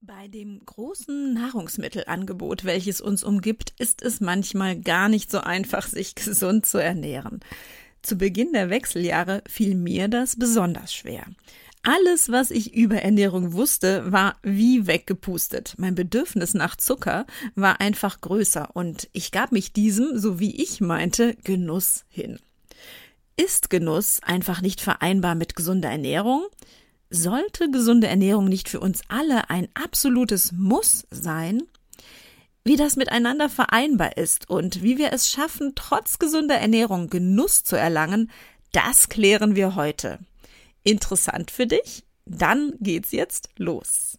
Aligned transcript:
Bei 0.00 0.28
dem 0.28 0.64
großen 0.64 1.34
Nahrungsmittelangebot, 1.34 2.64
welches 2.64 3.00
uns 3.00 3.24
umgibt, 3.24 3.74
ist 3.78 4.00
es 4.00 4.20
manchmal 4.20 4.80
gar 4.80 5.08
nicht 5.08 5.28
so 5.28 5.40
einfach, 5.40 5.88
sich 5.88 6.14
gesund 6.14 6.66
zu 6.66 6.78
ernähren. 6.78 7.40
Zu 8.02 8.16
Beginn 8.16 8.52
der 8.52 8.70
Wechseljahre 8.70 9.42
fiel 9.48 9.74
mir 9.74 10.06
das 10.06 10.36
besonders 10.36 10.94
schwer. 10.94 11.26
Alles, 11.82 12.30
was 12.30 12.52
ich 12.52 12.74
über 12.74 13.02
Ernährung 13.02 13.54
wusste, 13.54 14.12
war 14.12 14.36
wie 14.44 14.86
weggepustet. 14.86 15.74
Mein 15.78 15.96
Bedürfnis 15.96 16.54
nach 16.54 16.76
Zucker 16.76 17.26
war 17.56 17.80
einfach 17.80 18.20
größer 18.20 18.76
und 18.76 19.08
ich 19.12 19.32
gab 19.32 19.50
mich 19.50 19.72
diesem, 19.72 20.16
so 20.16 20.38
wie 20.38 20.62
ich 20.62 20.80
meinte, 20.80 21.34
Genuss 21.42 22.04
hin. 22.08 22.38
Ist 23.36 23.68
Genuss 23.68 24.20
einfach 24.22 24.60
nicht 24.62 24.80
vereinbar 24.80 25.34
mit 25.34 25.56
gesunder 25.56 25.90
Ernährung? 25.90 26.46
Sollte 27.10 27.70
gesunde 27.70 28.06
Ernährung 28.06 28.44
nicht 28.46 28.68
für 28.68 28.80
uns 28.80 29.00
alle 29.08 29.48
ein 29.48 29.68
absolutes 29.72 30.52
Muss 30.52 31.06
sein? 31.10 31.62
Wie 32.64 32.76
das 32.76 32.96
miteinander 32.96 33.48
vereinbar 33.48 34.18
ist 34.18 34.50
und 34.50 34.82
wie 34.82 34.98
wir 34.98 35.12
es 35.12 35.30
schaffen, 35.30 35.72
trotz 35.74 36.18
gesunder 36.18 36.56
Ernährung 36.56 37.08
Genuss 37.08 37.64
zu 37.64 37.76
erlangen, 37.76 38.30
das 38.72 39.08
klären 39.08 39.56
wir 39.56 39.74
heute. 39.74 40.18
Interessant 40.82 41.50
für 41.50 41.66
dich? 41.66 42.04
Dann 42.26 42.74
geht's 42.78 43.12
jetzt 43.12 43.48
los. 43.56 44.18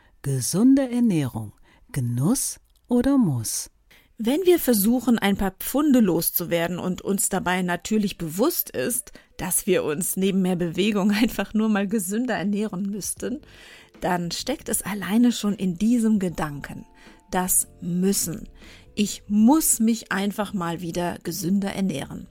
Gesunde 0.23 0.87
Ernährung. 0.87 1.51
Genuss 1.91 2.59
oder 2.87 3.17
Muss? 3.17 3.71
Wenn 4.19 4.41
wir 4.45 4.59
versuchen, 4.59 5.17
ein 5.17 5.35
paar 5.35 5.55
Pfunde 5.59 5.99
loszuwerden 5.99 6.77
und 6.77 7.01
uns 7.01 7.29
dabei 7.29 7.63
natürlich 7.63 8.19
bewusst 8.19 8.69
ist, 8.69 9.13
dass 9.37 9.65
wir 9.65 9.83
uns 9.83 10.17
neben 10.17 10.43
mehr 10.43 10.55
Bewegung 10.55 11.09
einfach 11.19 11.55
nur 11.55 11.69
mal 11.69 11.87
gesünder 11.87 12.35
ernähren 12.35 12.83
müssten, 12.83 13.41
dann 13.99 14.29
steckt 14.29 14.69
es 14.69 14.83
alleine 14.83 15.31
schon 15.31 15.55
in 15.55 15.79
diesem 15.79 16.19
Gedanken. 16.19 16.85
Das 17.31 17.67
müssen. 17.81 18.47
Ich 18.93 19.23
muss 19.27 19.79
mich 19.79 20.11
einfach 20.11 20.53
mal 20.53 20.81
wieder 20.81 21.17
gesünder 21.23 21.73
ernähren. 21.73 22.27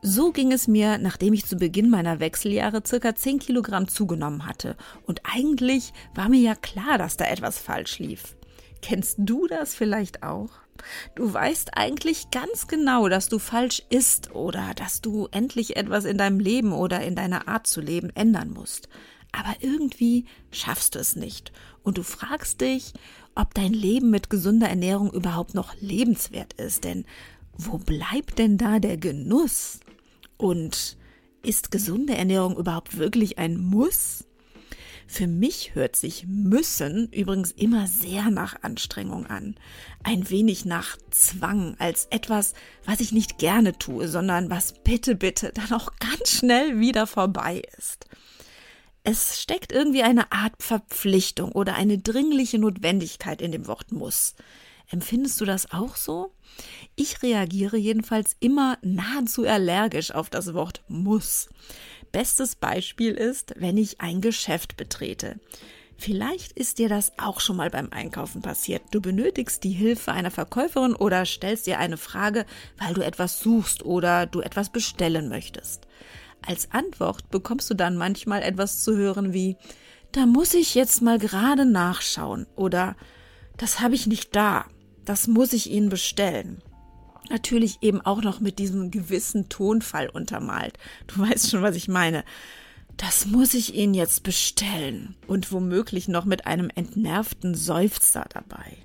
So 0.00 0.30
ging 0.30 0.52
es 0.52 0.68
mir, 0.68 0.98
nachdem 0.98 1.34
ich 1.34 1.44
zu 1.44 1.56
Beginn 1.56 1.90
meiner 1.90 2.20
Wechseljahre 2.20 2.82
circa 2.86 3.16
10 3.16 3.40
Kilogramm 3.40 3.88
zugenommen 3.88 4.46
hatte. 4.46 4.76
Und 5.06 5.20
eigentlich 5.24 5.92
war 6.14 6.28
mir 6.28 6.40
ja 6.40 6.54
klar, 6.54 6.98
dass 6.98 7.16
da 7.16 7.24
etwas 7.24 7.58
falsch 7.58 7.98
lief. 7.98 8.36
Kennst 8.80 9.16
du 9.18 9.48
das 9.48 9.74
vielleicht 9.74 10.22
auch? 10.22 10.50
Du 11.16 11.32
weißt 11.32 11.76
eigentlich 11.76 12.30
ganz 12.30 12.68
genau, 12.68 13.08
dass 13.08 13.28
du 13.28 13.40
falsch 13.40 13.82
isst 13.90 14.34
oder 14.36 14.72
dass 14.76 15.00
du 15.00 15.26
endlich 15.32 15.76
etwas 15.76 16.04
in 16.04 16.16
deinem 16.16 16.38
Leben 16.38 16.72
oder 16.72 17.00
in 17.02 17.16
deiner 17.16 17.48
Art 17.48 17.66
zu 17.66 17.80
leben 17.80 18.10
ändern 18.14 18.50
musst. 18.50 18.88
Aber 19.32 19.56
irgendwie 19.60 20.26
schaffst 20.52 20.94
du 20.94 21.00
es 21.00 21.16
nicht. 21.16 21.52
Und 21.82 21.98
du 21.98 22.04
fragst 22.04 22.60
dich, 22.60 22.92
ob 23.34 23.52
dein 23.54 23.72
Leben 23.72 24.10
mit 24.10 24.30
gesunder 24.30 24.68
Ernährung 24.68 25.12
überhaupt 25.12 25.54
noch 25.54 25.74
lebenswert 25.80 26.52
ist. 26.52 26.84
Denn 26.84 27.04
wo 27.56 27.78
bleibt 27.78 28.38
denn 28.38 28.56
da 28.56 28.78
der 28.78 28.96
Genuss? 28.96 29.80
Und 30.38 30.96
ist 31.42 31.70
gesunde 31.70 32.14
Ernährung 32.16 32.56
überhaupt 32.56 32.96
wirklich 32.96 33.38
ein 33.38 33.58
Muss? 33.58 34.24
Für 35.10 35.26
mich 35.26 35.74
hört 35.74 35.96
sich 35.96 36.26
müssen 36.26 37.08
übrigens 37.12 37.50
immer 37.52 37.86
sehr 37.86 38.30
nach 38.30 38.62
Anstrengung 38.62 39.26
an. 39.26 39.54
Ein 40.04 40.28
wenig 40.28 40.66
nach 40.66 40.98
Zwang, 41.10 41.76
als 41.78 42.08
etwas, 42.10 42.52
was 42.84 43.00
ich 43.00 43.12
nicht 43.12 43.38
gerne 43.38 43.78
tue, 43.78 44.06
sondern 44.06 44.50
was 44.50 44.74
bitte, 44.84 45.14
bitte 45.14 45.50
dann 45.54 45.72
auch 45.72 45.92
ganz 45.98 46.30
schnell 46.30 46.78
wieder 46.78 47.06
vorbei 47.06 47.62
ist. 47.78 48.06
Es 49.02 49.40
steckt 49.40 49.72
irgendwie 49.72 50.02
eine 50.02 50.30
Art 50.30 50.62
Verpflichtung 50.62 51.52
oder 51.52 51.74
eine 51.74 51.96
dringliche 51.96 52.58
Notwendigkeit 52.58 53.40
in 53.40 53.50
dem 53.50 53.66
Wort 53.66 53.90
muss. 53.90 54.34
Empfindest 54.90 55.40
du 55.40 55.44
das 55.44 55.70
auch 55.72 55.96
so? 55.96 56.32
Ich 56.96 57.22
reagiere 57.22 57.76
jedenfalls 57.76 58.36
immer 58.40 58.78
nahezu 58.82 59.46
allergisch 59.46 60.12
auf 60.12 60.30
das 60.30 60.54
Wort 60.54 60.82
muss. 60.88 61.48
Bestes 62.10 62.56
Beispiel 62.56 63.12
ist, 63.12 63.54
wenn 63.58 63.76
ich 63.76 64.00
ein 64.00 64.20
Geschäft 64.20 64.76
betrete. 64.76 65.38
Vielleicht 66.00 66.52
ist 66.52 66.78
dir 66.78 66.88
das 66.88 67.12
auch 67.18 67.40
schon 67.40 67.56
mal 67.56 67.70
beim 67.70 67.88
Einkaufen 67.90 68.40
passiert. 68.40 68.82
Du 68.92 69.00
benötigst 69.00 69.64
die 69.64 69.72
Hilfe 69.72 70.12
einer 70.12 70.30
Verkäuferin 70.30 70.94
oder 70.94 71.26
stellst 71.26 71.66
dir 71.66 71.80
eine 71.80 71.96
Frage, 71.96 72.46
weil 72.78 72.94
du 72.94 73.04
etwas 73.04 73.40
suchst 73.40 73.84
oder 73.84 74.24
du 74.24 74.40
etwas 74.40 74.70
bestellen 74.70 75.28
möchtest. 75.28 75.88
Als 76.46 76.70
Antwort 76.70 77.30
bekommst 77.30 77.68
du 77.68 77.74
dann 77.74 77.96
manchmal 77.96 78.42
etwas 78.42 78.82
zu 78.82 78.96
hören 78.96 79.32
wie 79.32 79.56
da 80.12 80.24
muss 80.24 80.54
ich 80.54 80.74
jetzt 80.74 81.02
mal 81.02 81.18
gerade 81.18 81.66
nachschauen 81.66 82.46
oder 82.56 82.96
das 83.58 83.80
habe 83.80 83.94
ich 83.94 84.06
nicht 84.06 84.34
da 84.34 84.64
das 85.08 85.26
muss 85.26 85.54
ich 85.54 85.70
Ihnen 85.70 85.88
bestellen. 85.88 86.60
Natürlich 87.30 87.78
eben 87.80 88.02
auch 88.02 88.22
noch 88.22 88.40
mit 88.40 88.58
diesem 88.58 88.90
gewissen 88.90 89.48
Tonfall 89.48 90.10
untermalt. 90.10 90.78
Du 91.06 91.20
weißt 91.20 91.50
schon, 91.50 91.62
was 91.62 91.76
ich 91.76 91.88
meine. 91.88 92.24
Das 92.98 93.24
muss 93.26 93.54
ich 93.54 93.74
Ihnen 93.74 93.94
jetzt 93.94 94.22
bestellen. 94.22 95.16
Und 95.26 95.50
womöglich 95.50 96.08
noch 96.08 96.26
mit 96.26 96.46
einem 96.46 96.70
entnervten 96.74 97.54
Seufzer 97.54 98.26
dabei. 98.28 98.76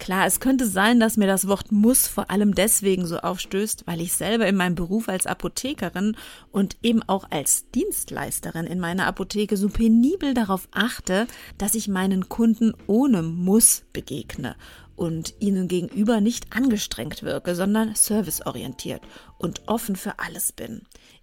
Klar, 0.00 0.24
es 0.24 0.40
könnte 0.40 0.66
sein, 0.66 0.98
dass 0.98 1.18
mir 1.18 1.26
das 1.26 1.46
Wort 1.46 1.72
muss 1.72 2.08
vor 2.08 2.30
allem 2.30 2.54
deswegen 2.54 3.06
so 3.06 3.18
aufstößt, 3.18 3.86
weil 3.86 4.00
ich 4.00 4.14
selber 4.14 4.46
in 4.46 4.56
meinem 4.56 4.74
Beruf 4.74 5.10
als 5.10 5.26
Apothekerin 5.26 6.16
und 6.50 6.78
eben 6.82 7.02
auch 7.02 7.30
als 7.30 7.70
Dienstleisterin 7.72 8.66
in 8.66 8.80
meiner 8.80 9.06
Apotheke 9.06 9.58
so 9.58 9.68
penibel 9.68 10.32
darauf 10.32 10.68
achte, 10.70 11.26
dass 11.58 11.74
ich 11.74 11.86
meinen 11.86 12.30
Kunden 12.30 12.72
ohne 12.86 13.22
Muss 13.22 13.84
begegne 13.92 14.56
und 14.96 15.34
ihnen 15.38 15.68
gegenüber 15.68 16.22
nicht 16.22 16.56
angestrengt 16.56 17.22
wirke, 17.22 17.54
sondern 17.54 17.94
serviceorientiert 17.94 19.02
und 19.36 19.68
offen 19.68 19.96
für 19.96 20.18
alles 20.18 20.50
bin. 20.52 20.80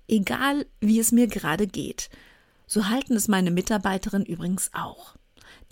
Egal, 0.08 0.68
wie 0.82 1.00
es 1.00 1.12
mir 1.12 1.26
gerade 1.26 1.66
geht. 1.66 2.12
So 2.68 2.90
halten 2.90 3.16
es 3.16 3.28
meine 3.28 3.50
Mitarbeiterinnen 3.50 4.28
übrigens 4.28 4.70
auch. 4.74 5.16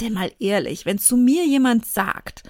Denn 0.01 0.13
mal 0.13 0.31
ehrlich, 0.39 0.87
wenn 0.87 0.97
zu 0.97 1.17
mir 1.17 1.45
jemand 1.45 1.85
sagt, 1.85 2.43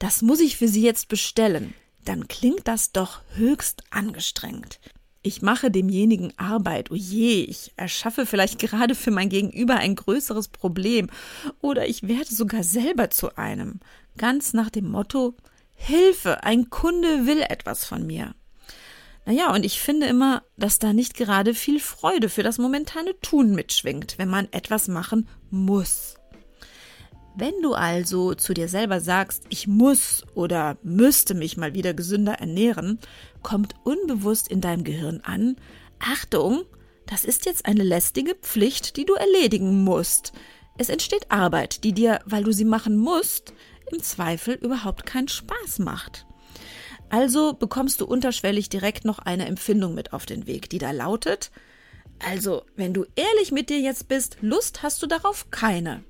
das 0.00 0.22
muss 0.22 0.40
ich 0.40 0.56
für 0.56 0.66
Sie 0.66 0.82
jetzt 0.82 1.08
bestellen, 1.08 1.74
dann 2.04 2.26
klingt 2.26 2.66
das 2.66 2.90
doch 2.90 3.20
höchst 3.34 3.84
angestrengt. 3.90 4.80
Ich 5.22 5.42
mache 5.42 5.70
demjenigen 5.70 6.32
Arbeit, 6.38 6.90
oh 6.90 6.94
je, 6.94 7.42
ich 7.42 7.72
erschaffe 7.76 8.24
vielleicht 8.24 8.58
gerade 8.58 8.94
für 8.94 9.10
mein 9.10 9.28
Gegenüber 9.28 9.76
ein 9.76 9.94
größeres 9.94 10.48
Problem 10.48 11.10
oder 11.60 11.86
ich 11.86 12.08
werde 12.08 12.34
sogar 12.34 12.64
selber 12.64 13.10
zu 13.10 13.36
einem 13.36 13.80
ganz 14.16 14.54
nach 14.54 14.70
dem 14.70 14.90
Motto 14.90 15.34
Hilfe, 15.74 16.42
ein 16.44 16.70
Kunde 16.70 17.26
will 17.26 17.42
etwas 17.42 17.84
von 17.84 18.06
mir. 18.06 18.34
Naja, 19.26 19.52
und 19.52 19.64
ich 19.64 19.80
finde 19.80 20.06
immer, 20.06 20.42
dass 20.56 20.78
da 20.78 20.94
nicht 20.94 21.14
gerade 21.14 21.52
viel 21.54 21.78
Freude 21.78 22.30
für 22.30 22.42
das 22.42 22.56
momentane 22.56 23.18
Tun 23.20 23.54
mitschwingt, 23.54 24.16
wenn 24.16 24.30
man 24.30 24.48
etwas 24.50 24.88
machen 24.88 25.28
muss. 25.50 26.19
Wenn 27.40 27.62
du 27.62 27.72
also 27.72 28.34
zu 28.34 28.52
dir 28.52 28.68
selber 28.68 29.00
sagst, 29.00 29.44
ich 29.48 29.66
muss 29.66 30.24
oder 30.34 30.76
müsste 30.82 31.32
mich 31.32 31.56
mal 31.56 31.72
wieder 31.72 31.94
gesünder 31.94 32.34
ernähren, 32.34 32.98
kommt 33.42 33.74
unbewusst 33.82 34.46
in 34.48 34.60
deinem 34.60 34.84
Gehirn 34.84 35.22
an, 35.22 35.56
Achtung, 36.00 36.64
das 37.06 37.24
ist 37.24 37.46
jetzt 37.46 37.64
eine 37.64 37.82
lästige 37.82 38.34
Pflicht, 38.34 38.98
die 38.98 39.06
du 39.06 39.14
erledigen 39.14 39.84
musst. 39.84 40.34
Es 40.76 40.90
entsteht 40.90 41.30
Arbeit, 41.30 41.82
die 41.82 41.94
dir, 41.94 42.20
weil 42.26 42.44
du 42.44 42.52
sie 42.52 42.66
machen 42.66 42.98
musst, 42.98 43.54
im 43.90 44.02
Zweifel 44.02 44.56
überhaupt 44.56 45.06
keinen 45.06 45.28
Spaß 45.28 45.78
macht. 45.78 46.26
Also 47.08 47.54
bekommst 47.54 48.02
du 48.02 48.04
unterschwellig 48.04 48.68
direkt 48.68 49.06
noch 49.06 49.18
eine 49.18 49.46
Empfindung 49.46 49.94
mit 49.94 50.12
auf 50.12 50.26
den 50.26 50.46
Weg, 50.46 50.68
die 50.68 50.78
da 50.78 50.90
lautet, 50.90 51.50
also, 52.22 52.64
wenn 52.76 52.92
du 52.92 53.06
ehrlich 53.16 53.50
mit 53.50 53.70
dir 53.70 53.80
jetzt 53.80 54.08
bist, 54.08 54.36
Lust 54.42 54.82
hast 54.82 55.02
du 55.02 55.06
darauf 55.06 55.50
keine. 55.50 56.04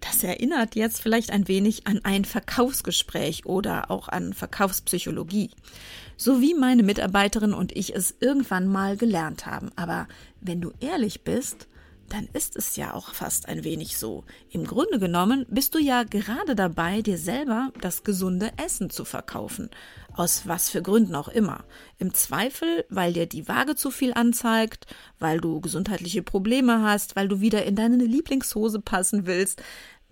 Das 0.00 0.24
erinnert 0.24 0.76
jetzt 0.76 1.02
vielleicht 1.02 1.30
ein 1.30 1.46
wenig 1.46 1.86
an 1.86 2.00
ein 2.04 2.24
Verkaufsgespräch 2.24 3.44
oder 3.44 3.90
auch 3.90 4.08
an 4.08 4.32
Verkaufspsychologie. 4.32 5.50
So 6.16 6.40
wie 6.40 6.54
meine 6.54 6.82
Mitarbeiterin 6.82 7.52
und 7.52 7.76
ich 7.76 7.94
es 7.94 8.14
irgendwann 8.20 8.66
mal 8.66 8.96
gelernt 8.96 9.46
haben. 9.46 9.70
Aber 9.76 10.08
wenn 10.40 10.60
du 10.60 10.72
ehrlich 10.80 11.22
bist, 11.22 11.66
dann 12.10 12.28
ist 12.32 12.56
es 12.56 12.76
ja 12.76 12.92
auch 12.92 13.14
fast 13.14 13.48
ein 13.48 13.64
wenig 13.64 13.96
so. 13.96 14.24
Im 14.50 14.66
Grunde 14.66 14.98
genommen 14.98 15.46
bist 15.48 15.74
du 15.74 15.78
ja 15.78 16.02
gerade 16.02 16.54
dabei, 16.54 17.02
dir 17.02 17.18
selber 17.18 17.72
das 17.80 18.02
gesunde 18.02 18.50
Essen 18.56 18.90
zu 18.90 19.04
verkaufen. 19.04 19.70
Aus 20.14 20.42
was 20.46 20.68
für 20.68 20.82
Gründen 20.82 21.14
auch 21.14 21.28
immer. 21.28 21.64
Im 21.98 22.12
Zweifel, 22.12 22.84
weil 22.90 23.12
dir 23.12 23.26
die 23.26 23.48
Waage 23.48 23.76
zu 23.76 23.90
viel 23.90 24.12
anzeigt, 24.12 24.86
weil 25.18 25.40
du 25.40 25.60
gesundheitliche 25.60 26.22
Probleme 26.22 26.82
hast, 26.82 27.14
weil 27.14 27.28
du 27.28 27.40
wieder 27.40 27.64
in 27.64 27.76
deine 27.76 27.96
Lieblingshose 28.04 28.80
passen 28.80 29.26
willst, 29.26 29.62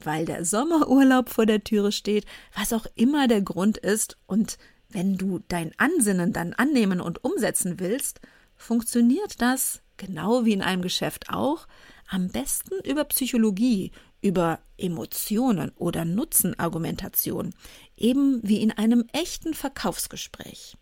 weil 0.02 0.24
der 0.24 0.44
Sommerurlaub 0.44 1.28
vor 1.28 1.46
der 1.46 1.64
Türe 1.64 1.90
steht, 1.90 2.26
was 2.56 2.72
auch 2.72 2.86
immer 2.94 3.26
der 3.26 3.42
Grund 3.42 3.76
ist. 3.76 4.16
Und 4.26 4.56
wenn 4.88 5.16
du 5.18 5.40
dein 5.48 5.72
Ansinnen 5.78 6.32
dann 6.32 6.52
annehmen 6.52 7.00
und 7.00 7.24
umsetzen 7.24 7.80
willst, 7.80 8.20
funktioniert 8.56 9.42
das 9.42 9.82
genau 9.98 10.44
wie 10.44 10.52
in 10.52 10.62
einem 10.62 10.82
Geschäft 10.82 11.30
auch, 11.30 11.66
am 12.08 12.28
besten 12.28 12.74
über 12.84 13.04
Psychologie, 13.04 13.92
über 14.22 14.60
Emotionen 14.76 15.72
oder 15.76 16.04
Nutzenargumentation, 16.04 17.54
eben 17.96 18.40
wie 18.42 18.62
in 18.62 18.72
einem 18.72 19.04
echten 19.12 19.54
Verkaufsgespräch. 19.54 20.76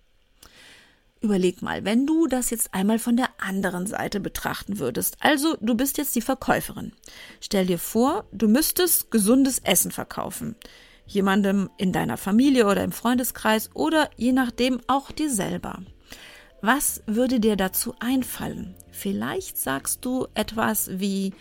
Überleg 1.20 1.62
mal, 1.62 1.84
wenn 1.84 2.06
du 2.06 2.26
das 2.26 2.50
jetzt 2.50 2.74
einmal 2.74 2.98
von 2.98 3.16
der 3.16 3.28
anderen 3.38 3.86
Seite 3.86 4.20
betrachten 4.20 4.78
würdest. 4.78 5.16
Also, 5.20 5.56
du 5.60 5.74
bist 5.74 5.98
jetzt 5.98 6.14
die 6.14 6.20
Verkäuferin. 6.20 6.92
Stell 7.40 7.66
dir 7.66 7.78
vor, 7.78 8.26
du 8.32 8.48
müsstest 8.48 9.10
gesundes 9.10 9.58
Essen 9.60 9.90
verkaufen. 9.90 10.56
Jemandem 11.06 11.70
in 11.78 11.92
deiner 11.92 12.16
Familie 12.16 12.66
oder 12.66 12.84
im 12.84 12.92
Freundeskreis 12.92 13.70
oder 13.74 14.10
je 14.16 14.32
nachdem 14.32 14.80
auch 14.88 15.10
dir 15.10 15.30
selber. 15.30 15.82
Was 16.60 17.02
würde 17.06 17.40
dir 17.40 17.56
dazu 17.56 17.94
einfallen? 17.98 18.74
Vielleicht 18.96 19.58
sagst 19.58 20.04
du 20.04 20.26
etwas 20.34 20.88
wie 20.98 21.34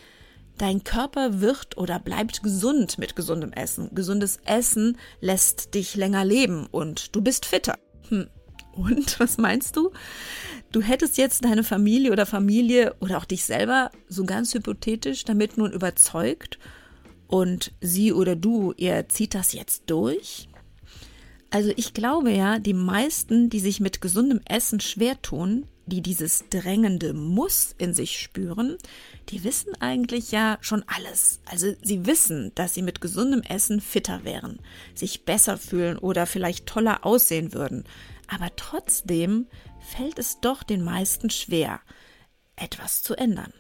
Dein 0.57 0.86
Körper 0.86 1.42
wird 1.42 1.78
oder 1.78 2.00
bleibt 2.00 2.42
gesund 2.42 2.98
mit 2.98 3.16
gesundem 3.16 3.52
Essen. 3.52 3.90
Gesundes 3.94 4.40
Essen 4.46 4.98
lässt 5.19 5.74
dich 5.74 5.96
länger 5.96 6.24
leben 6.24 6.68
und 6.72 7.13
du 7.13 7.22
bist 7.22 7.46
fitter. 7.46 7.78
Hm. 8.07 8.28
Und 8.74 9.19
was 9.19 9.38
meinst 9.38 9.75
du? 9.75 9.92
Du 10.72 10.81
hättest 10.81 11.18
jetzt 11.18 11.44
deine 11.44 11.63
Familie 11.63 12.12
oder 12.12 12.25
Familie 12.25 12.96
oder 13.02 13.18
auch 13.18 13.25
dich 13.25 13.44
selber 13.44 13.92
so 14.07 14.24
ganz 14.24 14.54
hypothetisch 14.54 15.25
damit 15.25 15.57
nun 15.57 15.74
überzeugt 15.74 16.57
und 17.28 17.74
sie 17.81 18.13
oder 18.13 18.38
du, 18.38 18.74
ihr 18.78 19.10
zieht 19.10 19.34
das 19.34 19.52
jetzt 19.52 19.84
durch? 19.88 20.48
Also 21.50 21.72
ich 21.75 21.94
glaube 21.94 22.31
ja, 22.31 22.60
die 22.60 22.74
meisten, 22.74 23.50
die 23.50 23.60
sich 23.60 23.80
mit 23.81 24.00
gesundem 24.00 24.42
Essen 24.46 24.80
schwer 24.80 25.22
tun, 25.22 25.66
die 25.85 26.01
dieses 26.01 26.45
drängende 26.49 27.13
Muss 27.13 27.75
in 27.77 27.93
sich 27.93 28.19
spüren, 28.19 28.77
die 29.29 29.43
wissen 29.43 29.79
eigentlich 29.81 30.31
ja 30.31 30.57
schon 30.61 30.83
alles. 30.87 31.39
Also 31.45 31.73
sie 31.81 32.05
wissen, 32.05 32.51
dass 32.55 32.73
sie 32.73 32.81
mit 32.81 33.01
gesundem 33.01 33.41
Essen 33.41 33.81
fitter 33.81 34.23
wären, 34.23 34.59
sich 34.93 35.25
besser 35.25 35.57
fühlen 35.57 35.97
oder 35.97 36.25
vielleicht 36.25 36.65
toller 36.65 37.05
aussehen 37.05 37.53
würden. 37.53 37.83
Aber 38.27 38.49
trotzdem 38.55 39.47
fällt 39.79 40.17
es 40.19 40.39
doch 40.39 40.63
den 40.63 40.83
meisten 40.83 41.29
schwer, 41.29 41.81
etwas 42.55 43.03
zu 43.03 43.15
ändern. 43.15 43.53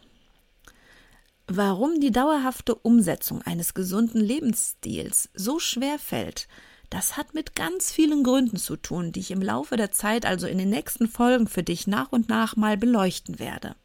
Warum 1.47 1.99
die 1.99 2.11
dauerhafte 2.11 2.73
Umsetzung 2.73 3.43
eines 3.43 3.75
gesunden 3.75 4.19
Lebensstils 4.19 5.29
so 5.35 5.59
schwer 5.59 5.99
fällt, 5.99 6.47
das 6.89 7.17
hat 7.17 7.33
mit 7.33 7.55
ganz 7.55 7.91
vielen 7.91 8.23
Gründen 8.23 8.57
zu 8.57 8.75
tun, 8.75 9.11
die 9.11 9.19
ich 9.19 9.31
im 9.31 9.41
Laufe 9.41 9.77
der 9.77 9.91
Zeit, 9.91 10.25
also 10.25 10.47
in 10.47 10.57
den 10.57 10.69
nächsten 10.69 11.07
Folgen 11.07 11.47
für 11.47 11.63
dich 11.63 11.87
nach 11.87 12.11
und 12.11 12.29
nach 12.29 12.55
mal 12.55 12.77
beleuchten 12.77 13.39
werde. 13.39 13.75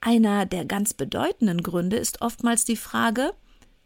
Einer 0.00 0.46
der 0.46 0.64
ganz 0.64 0.94
bedeutenden 0.94 1.62
Gründe 1.62 1.96
ist 1.96 2.22
oftmals 2.22 2.64
die 2.64 2.76
Frage, 2.76 3.32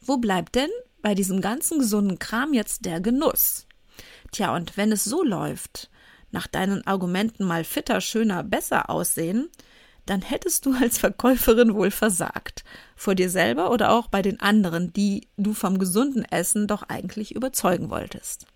wo 0.01 0.19
bleibt 0.19 0.55
denn 0.55 0.71
bei 1.01 1.15
diesem 1.15 1.41
ganzen 1.41 1.79
gesunden 1.79 2.19
Kram 2.19 2.53
jetzt 2.53 2.85
der 2.85 3.01
Genuss? 3.01 3.67
Tja, 4.31 4.55
und 4.55 4.77
wenn 4.77 4.93
es 4.93 5.05
so 5.05 5.23
läuft, 5.23 5.91
nach 6.31 6.47
deinen 6.47 6.87
Argumenten 6.87 7.45
mal 7.45 7.65
fitter, 7.65 8.01
schöner, 8.01 8.43
besser 8.43 8.91
aussehen, 8.91 9.49
dann 10.07 10.23
hättest 10.23 10.67
du 10.67 10.75
als 10.75 10.99
Verkäuferin 10.99 11.75
wohl 11.75 11.91
versagt. 11.91 12.65
Vor 12.97 13.15
dir 13.15 13.31
selber 13.31 13.71
oder 13.71 13.93
auch 13.93 14.09
bei 14.09 14.23
den 14.23 14.41
anderen, 14.41 14.93
die 14.93 15.29
du 15.37 15.55
vom 15.55 15.79
gesunden 15.79 16.25
Essen 16.25 16.67
doch 16.67 16.83
eigentlich 16.85 17.35
überzeugen 17.35 17.91
wolltest. 17.91 18.47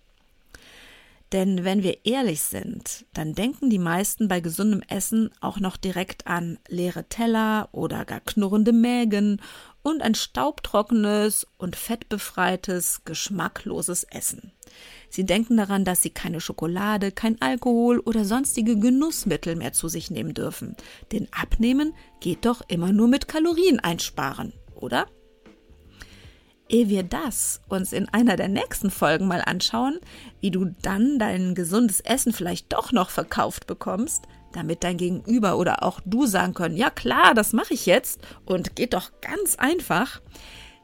Denn 1.33 1.65
wenn 1.65 1.83
wir 1.83 2.05
ehrlich 2.05 2.43
sind, 2.43 3.05
dann 3.13 3.35
denken 3.35 3.69
die 3.69 3.81
meisten 3.81 4.29
bei 4.29 4.41
gesundem 4.41 4.83
Essen 4.89 5.31
auch 5.41 5.59
noch 5.59 5.77
direkt 5.77 6.27
an 6.27 6.59
leere 6.69 7.09
Teller 7.09 7.69
oder 7.73 8.05
gar 8.05 8.21
knurrende 8.21 8.73
Mägen 8.73 9.41
und 9.83 10.03
ein 10.03 10.15
staubtrockenes 10.15 11.47
und 11.59 11.75
fettbefreites, 11.75 13.03
geschmackloses 13.05 14.05
Essen. 14.05 14.53
Sie 15.09 15.25
denken 15.25 15.57
daran, 15.57 15.85
dass 15.85 16.03
sie 16.03 16.11
keine 16.11 16.41
Schokolade, 16.41 17.11
kein 17.11 17.41
Alkohol 17.41 17.99
oder 18.01 18.25
sonstige 18.25 18.79
Genussmittel 18.79 19.57
mehr 19.57 19.73
zu 19.73 19.89
sich 19.89 20.11
nehmen 20.11 20.35
dürfen. 20.35 20.77
Denn 21.13 21.29
abnehmen 21.33 21.93
geht 22.21 22.45
doch 22.45 22.63
immer 22.69 22.93
nur 22.93 23.09
mit 23.09 23.27
Kalorien 23.27 23.81
einsparen, 23.81 24.53
oder? 24.75 25.07
Ehe 26.69 26.89
wir 26.89 27.05
das 27.05 27.61
uns 27.69 27.93
in 27.93 28.09
einer 28.09 28.37
der 28.37 28.49
nächsten 28.49 28.91
Folgen 28.91 29.29
mal 29.29 29.41
anschauen, 29.41 30.01
wie 30.41 30.51
du 30.51 30.75
dann 30.83 31.19
dein 31.19 31.55
gesundes 31.55 32.01
Essen 32.01 32.33
vielleicht 32.33 32.73
doch 32.73 32.91
noch 32.93 33.11
verkauft 33.11 33.67
bekommst, 33.67 34.25
damit 34.53 34.83
dein 34.83 34.97
Gegenüber 34.97 35.59
oder 35.59 35.83
auch 35.83 36.01
du 36.05 36.27
sagen 36.27 36.55
können, 36.55 36.77
ja 36.77 36.91
klar, 36.91 37.35
das 37.35 37.53
mache 37.53 37.75
ich 37.75 37.87
jetzt 37.87 38.21
und 38.45 38.75
geht 38.75 38.95
doch 38.95 39.13
ganz 39.21 39.57
einfach, 39.57 40.21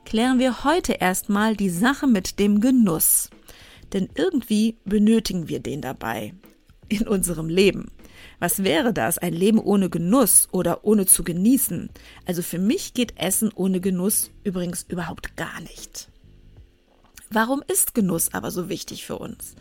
klären 0.05 0.39
wir 0.39 0.63
heute 0.65 0.93
erstmal 0.93 1.57
die 1.57 1.71
Sache 1.71 2.07
mit 2.07 2.39
dem 2.39 2.61
Genuss. 2.61 3.31
Denn 3.93 4.09
irgendwie 4.15 4.77
benötigen 4.85 5.49
wir 5.49 5.61
den 5.61 5.81
dabei 5.81 6.35
in 6.89 7.09
unserem 7.09 7.49
Leben. 7.49 7.91
Was 8.43 8.65
wäre 8.65 8.93
das? 8.93 9.19
Ein 9.19 9.35
Leben 9.35 9.61
ohne 9.61 9.89
Genuss 9.89 10.49
oder 10.51 10.85
ohne 10.85 11.07
zu 11.07 11.23
genießen? 11.23 11.91
Also 12.27 12.43
für 12.43 12.59
mich 12.59 12.93
geht 12.93 13.17
Essen 13.17 13.53
ohne 13.55 13.81
Genuss 13.81 14.33
übrigens 14.43 14.83
überhaupt 14.89 15.37
gar 15.37 15.61
nicht. 15.61 16.09
Warum 17.31 17.63
ist 17.69 17.95
Genuss 17.95 18.35
aber 18.35 18.51
so 18.51 18.69
wichtig 18.69 19.07
für 19.07 19.17
uns? 19.17 19.55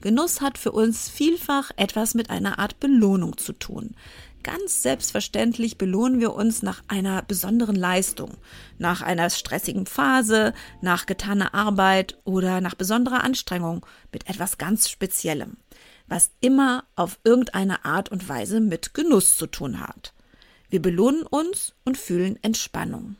Genuss 0.00 0.40
hat 0.40 0.56
für 0.56 0.72
uns 0.72 1.10
vielfach 1.10 1.70
etwas 1.76 2.14
mit 2.14 2.30
einer 2.30 2.58
Art 2.58 2.80
Belohnung 2.80 3.36
zu 3.36 3.52
tun. 3.52 3.94
Ganz 4.42 4.80
selbstverständlich 4.80 5.76
belohnen 5.76 6.18
wir 6.18 6.32
uns 6.34 6.62
nach 6.62 6.82
einer 6.88 7.20
besonderen 7.20 7.76
Leistung, 7.76 8.38
nach 8.78 9.02
einer 9.02 9.28
stressigen 9.28 9.84
Phase, 9.84 10.54
nach 10.80 11.04
getaner 11.04 11.52
Arbeit 11.52 12.18
oder 12.24 12.62
nach 12.62 12.74
besonderer 12.74 13.22
Anstrengung 13.22 13.84
mit 14.12 14.30
etwas 14.30 14.56
ganz 14.56 14.88
Speziellem, 14.88 15.58
was 16.06 16.30
immer 16.40 16.84
auf 16.96 17.18
irgendeine 17.24 17.84
Art 17.84 18.10
und 18.10 18.28
Weise 18.28 18.60
mit 18.60 18.94
Genuss 18.94 19.36
zu 19.36 19.46
tun 19.46 19.80
hat. 19.80 20.12
Wir 20.68 20.82
belohnen 20.82 21.24
uns 21.24 21.74
und 21.84 21.96
fühlen 21.96 22.38
Entspannung. 22.42 23.16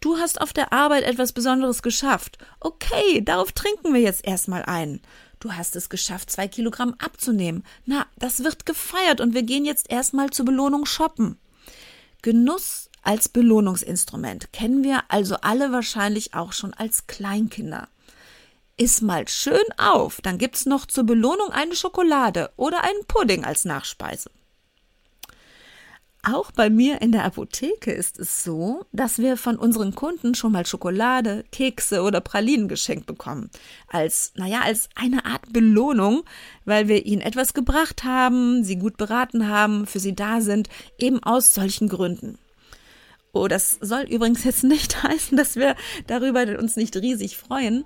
Du 0.00 0.16
hast 0.16 0.40
auf 0.40 0.52
der 0.52 0.72
Arbeit 0.72 1.04
etwas 1.04 1.32
Besonderes 1.32 1.82
geschafft. 1.82 2.38
Okay, 2.58 3.22
darauf 3.22 3.52
trinken 3.52 3.92
wir 3.92 4.00
jetzt 4.00 4.26
erstmal 4.26 4.64
ein. 4.64 5.00
Du 5.40 5.52
hast 5.52 5.76
es 5.76 5.88
geschafft, 5.88 6.30
zwei 6.30 6.48
Kilogramm 6.48 6.94
abzunehmen. 6.98 7.64
Na, 7.84 8.06
das 8.18 8.44
wird 8.44 8.66
gefeiert 8.66 9.20
und 9.20 9.34
wir 9.34 9.42
gehen 9.42 9.64
jetzt 9.64 9.90
erstmal 9.90 10.30
zur 10.30 10.46
Belohnung 10.46 10.86
shoppen. 10.86 11.38
Genuss 12.22 12.90
als 13.02 13.28
Belohnungsinstrument 13.28 14.52
kennen 14.52 14.84
wir 14.84 15.04
also 15.08 15.36
alle 15.36 15.72
wahrscheinlich 15.72 16.34
auch 16.34 16.52
schon 16.52 16.74
als 16.74 17.06
Kleinkinder. 17.06 17.88
Iss 18.80 19.02
mal 19.02 19.28
schön 19.28 19.66
auf, 19.76 20.22
dann 20.22 20.38
gibt's 20.38 20.64
noch 20.64 20.86
zur 20.86 21.04
Belohnung 21.04 21.50
eine 21.50 21.76
Schokolade 21.76 22.50
oder 22.56 22.82
einen 22.82 23.04
Pudding 23.06 23.44
als 23.44 23.66
Nachspeise. 23.66 24.30
Auch 26.22 26.50
bei 26.50 26.70
mir 26.70 27.02
in 27.02 27.12
der 27.12 27.24
Apotheke 27.24 27.92
ist 27.92 28.18
es 28.18 28.42
so, 28.42 28.86
dass 28.90 29.18
wir 29.18 29.36
von 29.36 29.56
unseren 29.56 29.94
Kunden 29.94 30.34
schon 30.34 30.52
mal 30.52 30.64
Schokolade, 30.64 31.44
Kekse 31.52 32.00
oder 32.00 32.22
Pralinen 32.22 32.68
geschenkt 32.68 33.04
bekommen. 33.04 33.50
Als, 33.86 34.32
naja, 34.36 34.62
als 34.62 34.88
eine 34.94 35.26
Art 35.26 35.52
Belohnung, 35.52 36.22
weil 36.64 36.88
wir 36.88 37.04
ihnen 37.04 37.20
etwas 37.20 37.52
gebracht 37.52 38.04
haben, 38.04 38.64
sie 38.64 38.76
gut 38.76 38.96
beraten 38.96 39.46
haben, 39.46 39.86
für 39.86 40.00
sie 40.00 40.14
da 40.14 40.40
sind, 40.40 40.70
eben 40.98 41.22
aus 41.22 41.52
solchen 41.52 41.90
Gründen. 41.90 42.38
Oh, 43.34 43.46
das 43.46 43.76
soll 43.82 44.04
übrigens 44.04 44.42
jetzt 44.44 44.64
nicht 44.64 45.02
heißen, 45.02 45.36
dass 45.36 45.56
wir 45.56 45.76
darüber 46.06 46.58
uns 46.58 46.76
nicht 46.76 46.96
riesig 46.96 47.36
freuen. 47.36 47.84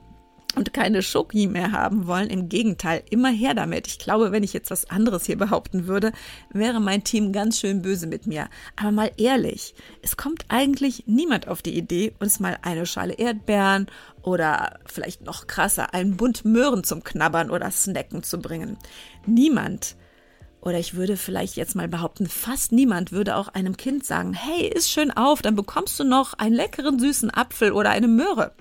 Und 0.56 0.73
keine 0.73 1.02
Schoki 1.02 1.46
mehr 1.46 1.73
haben 1.73 2.06
wollen. 2.06 2.28
Im 2.28 2.49
Gegenteil, 2.49 3.02
immer 3.11 3.30
her 3.30 3.54
damit. 3.54 3.87
Ich 3.87 3.99
glaube, 3.99 4.32
wenn 4.32 4.42
ich 4.42 4.52
jetzt 4.52 4.70
was 4.70 4.90
anderes 4.90 5.25
hier 5.25 5.38
behaupten 5.38 5.87
würde, 5.87 6.12
wäre 6.50 6.80
mein 6.80 7.04
Team 7.04 7.32
ganz 7.32 7.61
schön 7.61 7.82
böse 7.82 8.06
mit 8.06 8.26
mir. 8.26 8.49
Aber 8.76 8.92
mal 8.92 9.11
ehrlich, 9.16 9.75
es 10.02 10.16
kommt 10.16 10.44
eigentlich 10.49 11.04
niemand 11.06 11.49
auf 11.49 11.62
die 11.62 11.76
Idee, 11.76 12.14
uns 12.20 12.40
mal 12.40 12.58
eine 12.62 12.87
Schale 12.87 13.14
Erdbeeren 13.14 13.87
oder 14.23 14.78
vielleicht 14.87 15.23
noch 15.23 15.46
krasser, 15.46 15.94
einen 15.94 16.16
Bund 16.16 16.44
Möhren 16.44 16.84
zum 16.84 17.04
Knabbern 17.04 17.50
oder 17.50 17.70
Snacken 17.70 18.23
zu 18.23 18.40
bringen. 18.40 18.78
Niemand 19.26 19.96
oder 20.64 20.78
ich 20.78 20.94
würde 20.94 21.18
vielleicht 21.18 21.56
jetzt 21.56 21.76
mal 21.76 21.88
behaupten, 21.88 22.26
fast 22.26 22.73
niemand 22.73 23.12
würde 23.12 23.37
auch 23.37 23.49
einem 23.49 23.76
Kind 23.76 24.04
sagen, 24.06 24.32
hey, 24.32 24.66
iss 24.66 24.90
schön 24.90 25.11
auf, 25.11 25.42
dann 25.42 25.56
bekommst 25.56 26.00
du 26.00 26.04
noch 26.04 26.32
einen 26.34 26.54
leckeren 26.54 26.99
süßen 26.99 27.30
Apfel 27.30 27.73
oder 27.73 27.90
eine 27.90 28.08
Möhre. 28.08 28.52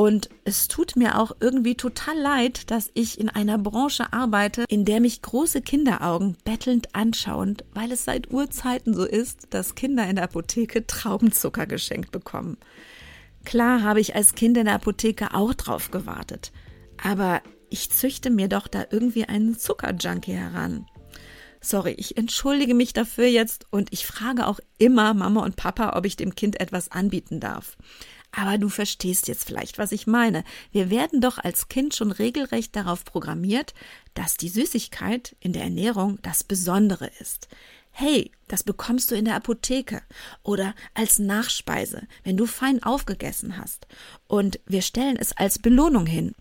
Und 0.00 0.30
es 0.44 0.66
tut 0.66 0.96
mir 0.96 1.18
auch 1.18 1.32
irgendwie 1.40 1.74
total 1.74 2.16
leid, 2.16 2.70
dass 2.70 2.90
ich 2.94 3.20
in 3.20 3.28
einer 3.28 3.58
Branche 3.58 4.14
arbeite, 4.14 4.64
in 4.66 4.86
der 4.86 4.98
mich 4.98 5.20
große 5.20 5.60
Kinderaugen 5.60 6.38
bettelnd 6.42 6.94
anschauen, 6.94 7.58
weil 7.74 7.92
es 7.92 8.06
seit 8.06 8.32
Urzeiten 8.32 8.94
so 8.94 9.04
ist, 9.04 9.48
dass 9.50 9.74
Kinder 9.74 10.08
in 10.08 10.16
der 10.16 10.24
Apotheke 10.24 10.86
Traubenzucker 10.86 11.66
geschenkt 11.66 12.12
bekommen. 12.12 12.56
Klar 13.44 13.82
habe 13.82 14.00
ich 14.00 14.14
als 14.14 14.34
Kind 14.34 14.56
in 14.56 14.64
der 14.64 14.76
Apotheke 14.76 15.34
auch 15.34 15.52
drauf 15.52 15.90
gewartet, 15.90 16.50
aber 17.04 17.42
ich 17.68 17.90
züchte 17.90 18.30
mir 18.30 18.48
doch 18.48 18.68
da 18.68 18.86
irgendwie 18.90 19.26
einen 19.26 19.58
Zuckerjunkie 19.58 20.32
heran. 20.32 20.86
Sorry, 21.60 21.92
ich 21.98 22.16
entschuldige 22.16 22.72
mich 22.72 22.94
dafür 22.94 23.26
jetzt 23.26 23.66
und 23.68 23.92
ich 23.92 24.06
frage 24.06 24.46
auch 24.46 24.60
immer 24.78 25.12
Mama 25.12 25.42
und 25.42 25.56
Papa, 25.56 25.94
ob 25.94 26.06
ich 26.06 26.16
dem 26.16 26.34
Kind 26.34 26.58
etwas 26.58 26.90
anbieten 26.90 27.38
darf. 27.38 27.76
Aber 28.32 28.58
du 28.58 28.68
verstehst 28.68 29.28
jetzt 29.28 29.44
vielleicht, 29.44 29.78
was 29.78 29.92
ich 29.92 30.06
meine. 30.06 30.44
Wir 30.70 30.90
werden 30.90 31.20
doch 31.20 31.38
als 31.38 31.68
Kind 31.68 31.94
schon 31.94 32.12
regelrecht 32.12 32.76
darauf 32.76 33.04
programmiert, 33.04 33.74
dass 34.14 34.36
die 34.36 34.48
Süßigkeit 34.48 35.36
in 35.40 35.52
der 35.52 35.62
Ernährung 35.62 36.18
das 36.22 36.44
Besondere 36.44 37.10
ist. 37.18 37.48
Hey, 37.90 38.30
das 38.46 38.62
bekommst 38.62 39.10
du 39.10 39.16
in 39.16 39.24
der 39.24 39.34
Apotheke 39.34 40.02
oder 40.42 40.74
als 40.94 41.18
Nachspeise, 41.18 42.06
wenn 42.22 42.36
du 42.36 42.46
fein 42.46 42.82
aufgegessen 42.82 43.56
hast. 43.56 43.86
Und 44.28 44.60
wir 44.64 44.82
stellen 44.82 45.16
es 45.16 45.36
als 45.36 45.58
Belohnung 45.58 46.06
hin, 46.06 46.34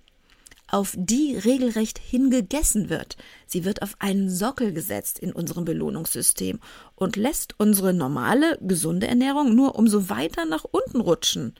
auf 0.71 0.93
die 0.97 1.35
regelrecht 1.35 1.99
hingegessen 1.99 2.89
wird. 2.89 3.17
Sie 3.47 3.65
wird 3.65 3.81
auf 3.81 3.95
einen 3.99 4.29
Sockel 4.29 4.73
gesetzt 4.73 5.19
in 5.19 5.31
unserem 5.31 5.65
Belohnungssystem 5.65 6.59
und 6.95 7.15
lässt 7.15 7.55
unsere 7.57 7.93
normale, 7.93 8.57
gesunde 8.61 9.07
Ernährung 9.07 9.55
nur 9.55 9.75
umso 9.75 10.09
weiter 10.09 10.45
nach 10.45 10.63
unten 10.63 11.01
rutschen 11.01 11.55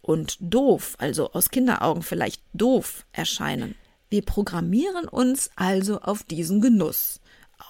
und 0.00 0.36
doof, 0.40 0.94
also 0.98 1.32
aus 1.32 1.50
Kinderaugen 1.50 2.02
vielleicht 2.02 2.42
doof 2.52 3.06
erscheinen. 3.12 3.74
Wir 4.10 4.22
programmieren 4.22 5.08
uns 5.08 5.50
also 5.56 6.00
auf 6.00 6.22
diesen 6.22 6.60
Genuss, 6.60 7.20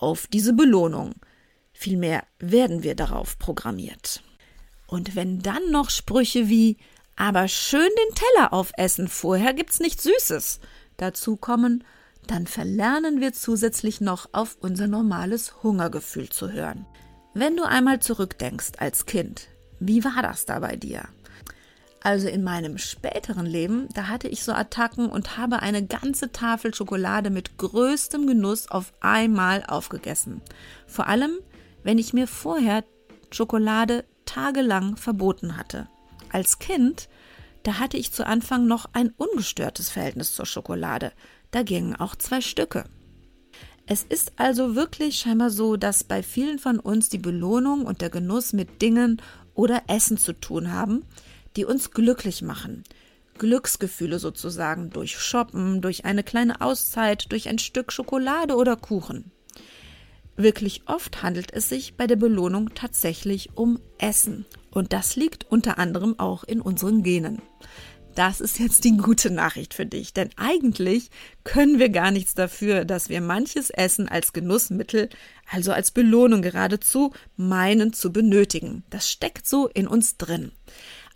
auf 0.00 0.26
diese 0.26 0.52
Belohnung. 0.52 1.14
Vielmehr 1.72 2.24
werden 2.38 2.82
wir 2.82 2.94
darauf 2.94 3.38
programmiert. 3.38 4.22
Und 4.86 5.16
wenn 5.16 5.40
dann 5.40 5.70
noch 5.70 5.90
Sprüche 5.90 6.48
wie 6.48 6.76
aber 7.16 7.46
schön 7.48 7.80
den 7.80 8.14
Teller 8.14 8.52
aufessen, 8.52 9.08
vorher 9.08 9.54
gibt's 9.54 9.80
nichts 9.80 10.02
Süßes 10.02 10.60
dazu 10.96 11.36
kommen, 11.36 11.84
dann 12.26 12.46
verlernen 12.46 13.20
wir 13.20 13.32
zusätzlich 13.32 14.00
noch 14.00 14.28
auf 14.32 14.56
unser 14.60 14.86
normales 14.86 15.62
Hungergefühl 15.62 16.30
zu 16.30 16.50
hören. 16.50 16.86
Wenn 17.34 17.56
du 17.56 17.64
einmal 17.64 18.00
zurückdenkst 18.00 18.72
als 18.78 19.06
Kind, 19.06 19.48
wie 19.80 20.04
war 20.04 20.22
das 20.22 20.46
da 20.46 20.60
bei 20.60 20.76
dir? 20.76 21.08
Also 22.00 22.28
in 22.28 22.44
meinem 22.44 22.76
späteren 22.76 23.46
Leben, 23.46 23.88
da 23.94 24.08
hatte 24.08 24.28
ich 24.28 24.44
so 24.44 24.52
Attacken 24.52 25.08
und 25.08 25.38
habe 25.38 25.60
eine 25.60 25.86
ganze 25.86 26.32
Tafel 26.32 26.74
Schokolade 26.74 27.30
mit 27.30 27.56
größtem 27.56 28.26
Genuss 28.26 28.70
auf 28.70 28.92
einmal 29.00 29.64
aufgegessen. 29.66 30.42
Vor 30.86 31.06
allem, 31.06 31.38
wenn 31.82 31.98
ich 31.98 32.12
mir 32.12 32.26
vorher 32.26 32.84
Schokolade 33.30 34.04
tagelang 34.26 34.96
verboten 34.96 35.56
hatte. 35.56 35.88
Als 36.30 36.58
Kind, 36.58 37.08
da 37.64 37.78
hatte 37.78 37.96
ich 37.96 38.12
zu 38.12 38.26
Anfang 38.26 38.66
noch 38.66 38.86
ein 38.92 39.12
ungestörtes 39.16 39.90
Verhältnis 39.90 40.34
zur 40.34 40.46
Schokolade. 40.46 41.12
Da 41.50 41.62
gingen 41.62 41.96
auch 41.96 42.14
zwei 42.14 42.40
Stücke. 42.40 42.84
Es 43.86 44.02
ist 44.02 44.32
also 44.36 44.74
wirklich 44.74 45.18
scheinbar 45.18 45.50
so, 45.50 45.76
dass 45.76 46.04
bei 46.04 46.22
vielen 46.22 46.58
von 46.58 46.78
uns 46.78 47.08
die 47.08 47.18
Belohnung 47.18 47.86
und 47.86 48.00
der 48.00 48.10
Genuss 48.10 48.52
mit 48.52 48.80
Dingen 48.82 49.20
oder 49.54 49.82
Essen 49.88 50.18
zu 50.18 50.34
tun 50.34 50.72
haben, 50.72 51.04
die 51.56 51.64
uns 51.64 51.90
glücklich 51.90 52.42
machen. 52.42 52.84
Glücksgefühle 53.38 54.18
sozusagen 54.18 54.90
durch 54.90 55.18
Shoppen, 55.18 55.80
durch 55.80 56.04
eine 56.04 56.22
kleine 56.22 56.60
Auszeit, 56.60 57.32
durch 57.32 57.48
ein 57.48 57.58
Stück 57.58 57.92
Schokolade 57.92 58.56
oder 58.56 58.76
Kuchen. 58.76 59.30
Wirklich 60.36 60.82
oft 60.86 61.22
handelt 61.22 61.52
es 61.52 61.68
sich 61.68 61.96
bei 61.96 62.06
der 62.06 62.16
Belohnung 62.16 62.74
tatsächlich 62.74 63.56
um 63.56 63.80
Essen. 63.98 64.44
Und 64.74 64.92
das 64.92 65.16
liegt 65.16 65.50
unter 65.50 65.78
anderem 65.78 66.18
auch 66.18 66.44
in 66.44 66.60
unseren 66.60 67.02
Genen. 67.02 67.40
Das 68.14 68.40
ist 68.40 68.60
jetzt 68.60 68.84
die 68.84 68.96
gute 68.96 69.30
Nachricht 69.30 69.74
für 69.74 69.86
dich, 69.86 70.12
denn 70.12 70.30
eigentlich 70.36 71.10
können 71.42 71.80
wir 71.80 71.88
gar 71.88 72.12
nichts 72.12 72.34
dafür, 72.34 72.84
dass 72.84 73.08
wir 73.08 73.20
manches 73.20 73.70
Essen 73.70 74.08
als 74.08 74.32
Genussmittel, 74.32 75.08
also 75.50 75.72
als 75.72 75.90
Belohnung 75.90 76.40
geradezu, 76.40 77.12
meinen 77.36 77.92
zu 77.92 78.12
benötigen. 78.12 78.84
Das 78.88 79.10
steckt 79.10 79.48
so 79.48 79.66
in 79.66 79.88
uns 79.88 80.16
drin. 80.16 80.52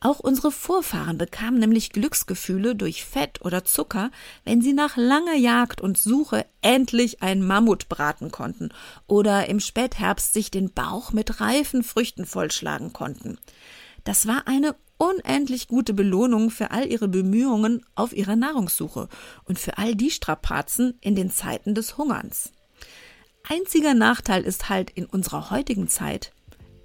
Auch 0.01 0.21
unsere 0.21 0.53
Vorfahren 0.53 1.19
bekamen 1.19 1.59
nämlich 1.59 1.91
Glücksgefühle 1.91 2.77
durch 2.77 3.05
Fett 3.05 3.45
oder 3.45 3.65
Zucker, 3.65 4.13
wenn 4.45 4.63
sie 4.63 4.73
nach 4.73 4.97
langer 4.97 5.35
Jagd 5.35 5.81
und 5.81 5.99
Suche 5.99 6.47
endlich 6.63 7.21
ein 7.21 7.45
Mammut 7.45 7.89
braten 7.89 8.31
konnten 8.31 8.69
oder 9.09 9.49
im 9.49 9.59
Spätherbst 9.59 10.33
sich 10.33 10.53
den 10.53 10.73
Bauch 10.73 11.13
mit 11.13 11.41
reifen 11.41 11.83
Früchten 11.83 12.27
vollschlagen 12.27 12.93
konnten. 12.93 13.39
Das 14.05 14.29
war 14.29 14.47
eine 14.47 14.77
unendlich 14.99 15.67
gute 15.67 15.95
Belohnung 15.95 16.51
für 16.51 16.71
all 16.71 16.87
ihre 16.87 17.09
Bemühungen 17.09 17.85
auf 17.97 18.13
ihrer 18.13 18.37
Nahrungssuche 18.37 19.09
und 19.45 19.59
für 19.59 19.79
all 19.79 19.97
die 19.97 20.11
Strapazen 20.11 20.97
in 21.01 21.17
den 21.17 21.31
Zeiten 21.31 21.75
des 21.75 21.99
Hungerns. 21.99 22.53
Einziger 23.49 23.95
Nachteil 23.95 24.45
ist 24.45 24.69
halt 24.69 24.91
in 24.91 25.07
unserer 25.07 25.51
heutigen 25.51 25.89
Zeit, 25.89 26.33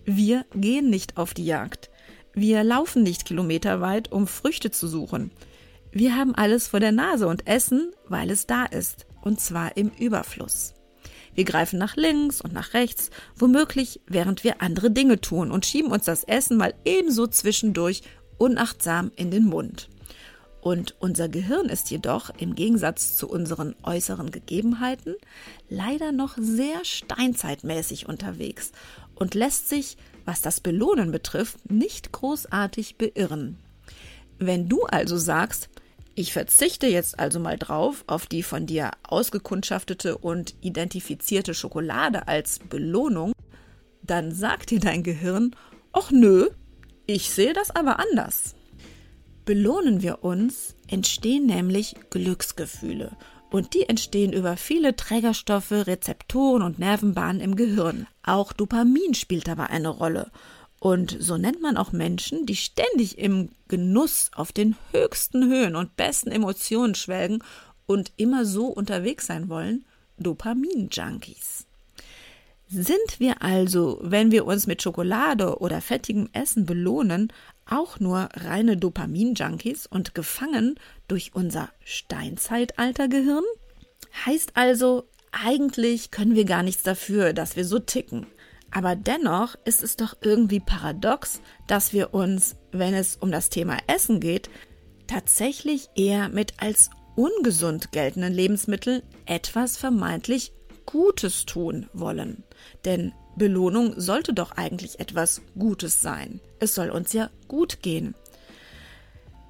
wir 0.05 0.45
gehen 0.53 0.89
nicht 0.89 1.17
auf 1.17 1.33
die 1.33 1.45
Jagd. 1.45 1.89
Wir 2.33 2.63
laufen 2.63 3.03
nicht 3.03 3.25
kilometerweit, 3.25 4.11
um 4.11 4.25
Früchte 4.25 4.71
zu 4.71 4.87
suchen. 4.87 5.31
Wir 5.91 6.15
haben 6.15 6.33
alles 6.33 6.67
vor 6.67 6.79
der 6.79 6.91
Nase 6.91 7.27
und 7.27 7.45
essen, 7.45 7.91
weil 8.07 8.31
es 8.31 8.47
da 8.47 8.65
ist, 8.65 9.05
und 9.21 9.39
zwar 9.39 9.77
im 9.77 9.89
Überfluss. 9.89 10.73
Wir 11.35 11.43
greifen 11.43 11.77
nach 11.77 11.95
links 11.95 12.41
und 12.41 12.53
nach 12.53 12.73
rechts, 12.73 13.11
womöglich 13.35 14.01
während 14.07 14.43
wir 14.43 14.61
andere 14.63 14.89
Dinge 14.89 15.21
tun 15.21 15.51
und 15.51 15.65
schieben 15.65 15.91
uns 15.91 16.05
das 16.05 16.23
Essen 16.23 16.57
mal 16.57 16.73
ebenso 16.85 17.27
zwischendurch 17.27 18.01
unachtsam 18.39 19.11
in 19.15 19.29
den 19.29 19.45
Mund. 19.45 19.89
Und 20.59 20.95
unser 20.99 21.29
Gehirn 21.29 21.67
ist 21.67 21.91
jedoch 21.91 22.31
im 22.37 22.55
Gegensatz 22.55 23.17
zu 23.17 23.29
unseren 23.29 23.75
äußeren 23.83 24.31
Gegebenheiten 24.31 25.15
leider 25.69 26.11
noch 26.11 26.35
sehr 26.37 26.83
steinzeitmäßig 26.83 28.07
unterwegs 28.07 28.71
und 29.13 29.35
lässt 29.35 29.69
sich 29.69 29.97
was 30.25 30.41
das 30.41 30.59
Belohnen 30.59 31.11
betrifft, 31.11 31.69
nicht 31.69 32.11
großartig 32.11 32.97
beirren. 32.97 33.57
Wenn 34.39 34.69
du 34.69 34.83
also 34.83 35.17
sagst, 35.17 35.69
ich 36.15 36.33
verzichte 36.33 36.87
jetzt 36.87 37.19
also 37.19 37.39
mal 37.39 37.57
drauf 37.57 38.03
auf 38.07 38.27
die 38.27 38.43
von 38.43 38.65
dir 38.65 38.91
ausgekundschaftete 39.03 40.17
und 40.17 40.55
identifizierte 40.61 41.53
Schokolade 41.53 42.27
als 42.27 42.59
Belohnung, 42.59 43.33
dann 44.03 44.31
sagt 44.31 44.69
dir 44.69 44.79
dein 44.79 45.03
Gehirn, 45.03 45.55
ach 45.91 46.11
nö, 46.11 46.49
ich 47.07 47.29
sehe 47.29 47.53
das 47.53 47.71
aber 47.71 47.99
anders. 47.99 48.55
Belohnen 49.45 50.01
wir 50.01 50.23
uns, 50.23 50.75
entstehen 50.87 51.47
nämlich 51.47 51.95
Glücksgefühle 52.11 53.17
und 53.53 53.75
die 53.75 53.87
entstehen 53.87 54.33
über 54.33 54.57
viele 54.57 54.95
Trägerstoffe, 54.95 55.69
Rezeptoren 55.69 56.63
und 56.63 56.79
Nervenbahnen 56.79 57.39
im 57.39 57.55
Gehirn. 57.55 58.07
Auch 58.23 58.51
Dopamin 58.51 59.13
spielt 59.13 59.47
dabei 59.47 59.67
eine 59.67 59.89
Rolle. 59.89 60.31
Und 60.79 61.15
so 61.19 61.37
nennt 61.37 61.61
man 61.61 61.77
auch 61.77 61.91
Menschen, 61.91 62.47
die 62.47 62.55
ständig 62.55 63.19
im 63.19 63.49
Genuss 63.67 64.31
auf 64.35 64.53
den 64.53 64.75
höchsten 64.91 65.47
Höhen 65.47 65.75
und 65.75 65.95
besten 65.95 66.31
Emotionen 66.31 66.95
schwelgen 66.95 67.43
und 67.85 68.11
immer 68.17 68.43
so 68.43 68.65
unterwegs 68.65 69.27
sein 69.27 69.49
wollen, 69.49 69.85
Dopamin-Junkies. 70.17 71.67
Sind 72.69 73.19
wir 73.19 73.43
also, 73.43 73.99
wenn 74.01 74.31
wir 74.31 74.47
uns 74.47 74.65
mit 74.65 74.81
Schokolade 74.81 75.59
oder 75.59 75.79
fettigem 75.79 76.27
Essen 76.33 76.65
belohnen, 76.65 77.31
auch 77.69 77.99
nur 77.99 78.29
reine 78.33 78.77
Dopamin-Junkies 78.77 79.85
und 79.85 80.15
gefangen 80.15 80.79
durch 81.13 81.35
unser 81.35 81.69
Steinzeitaltergehirn? 81.83 83.43
Heißt 84.25 84.53
also, 84.55 85.07
eigentlich 85.31 86.09
können 86.09 86.33
wir 86.33 86.43
gar 86.43 86.63
nichts 86.63 86.81
dafür, 86.81 87.33
dass 87.33 87.55
wir 87.55 87.65
so 87.65 87.77
ticken. 87.77 88.25
Aber 88.71 88.95
dennoch 88.95 89.53
ist 89.63 89.83
es 89.83 89.95
doch 89.95 90.15
irgendwie 90.21 90.59
paradox, 90.59 91.39
dass 91.67 91.93
wir 91.93 92.15
uns, 92.15 92.55
wenn 92.71 92.95
es 92.95 93.15
um 93.17 93.29
das 93.29 93.49
Thema 93.49 93.77
Essen 93.85 94.21
geht, 94.21 94.49
tatsächlich 95.05 95.87
eher 95.93 96.29
mit 96.29 96.53
als 96.57 96.89
ungesund 97.15 97.91
geltenden 97.91 98.33
Lebensmitteln 98.33 99.03
etwas 99.27 99.77
vermeintlich 99.77 100.51
Gutes 100.87 101.45
tun 101.45 101.91
wollen. 101.93 102.43
Denn 102.85 103.13
Belohnung 103.35 103.93
sollte 103.97 104.33
doch 104.33 104.53
eigentlich 104.53 104.99
etwas 104.99 105.43
Gutes 105.59 106.01
sein. 106.01 106.41
Es 106.59 106.73
soll 106.73 106.89
uns 106.89 107.13
ja 107.13 107.29
gut 107.47 107.83
gehen. 107.83 108.15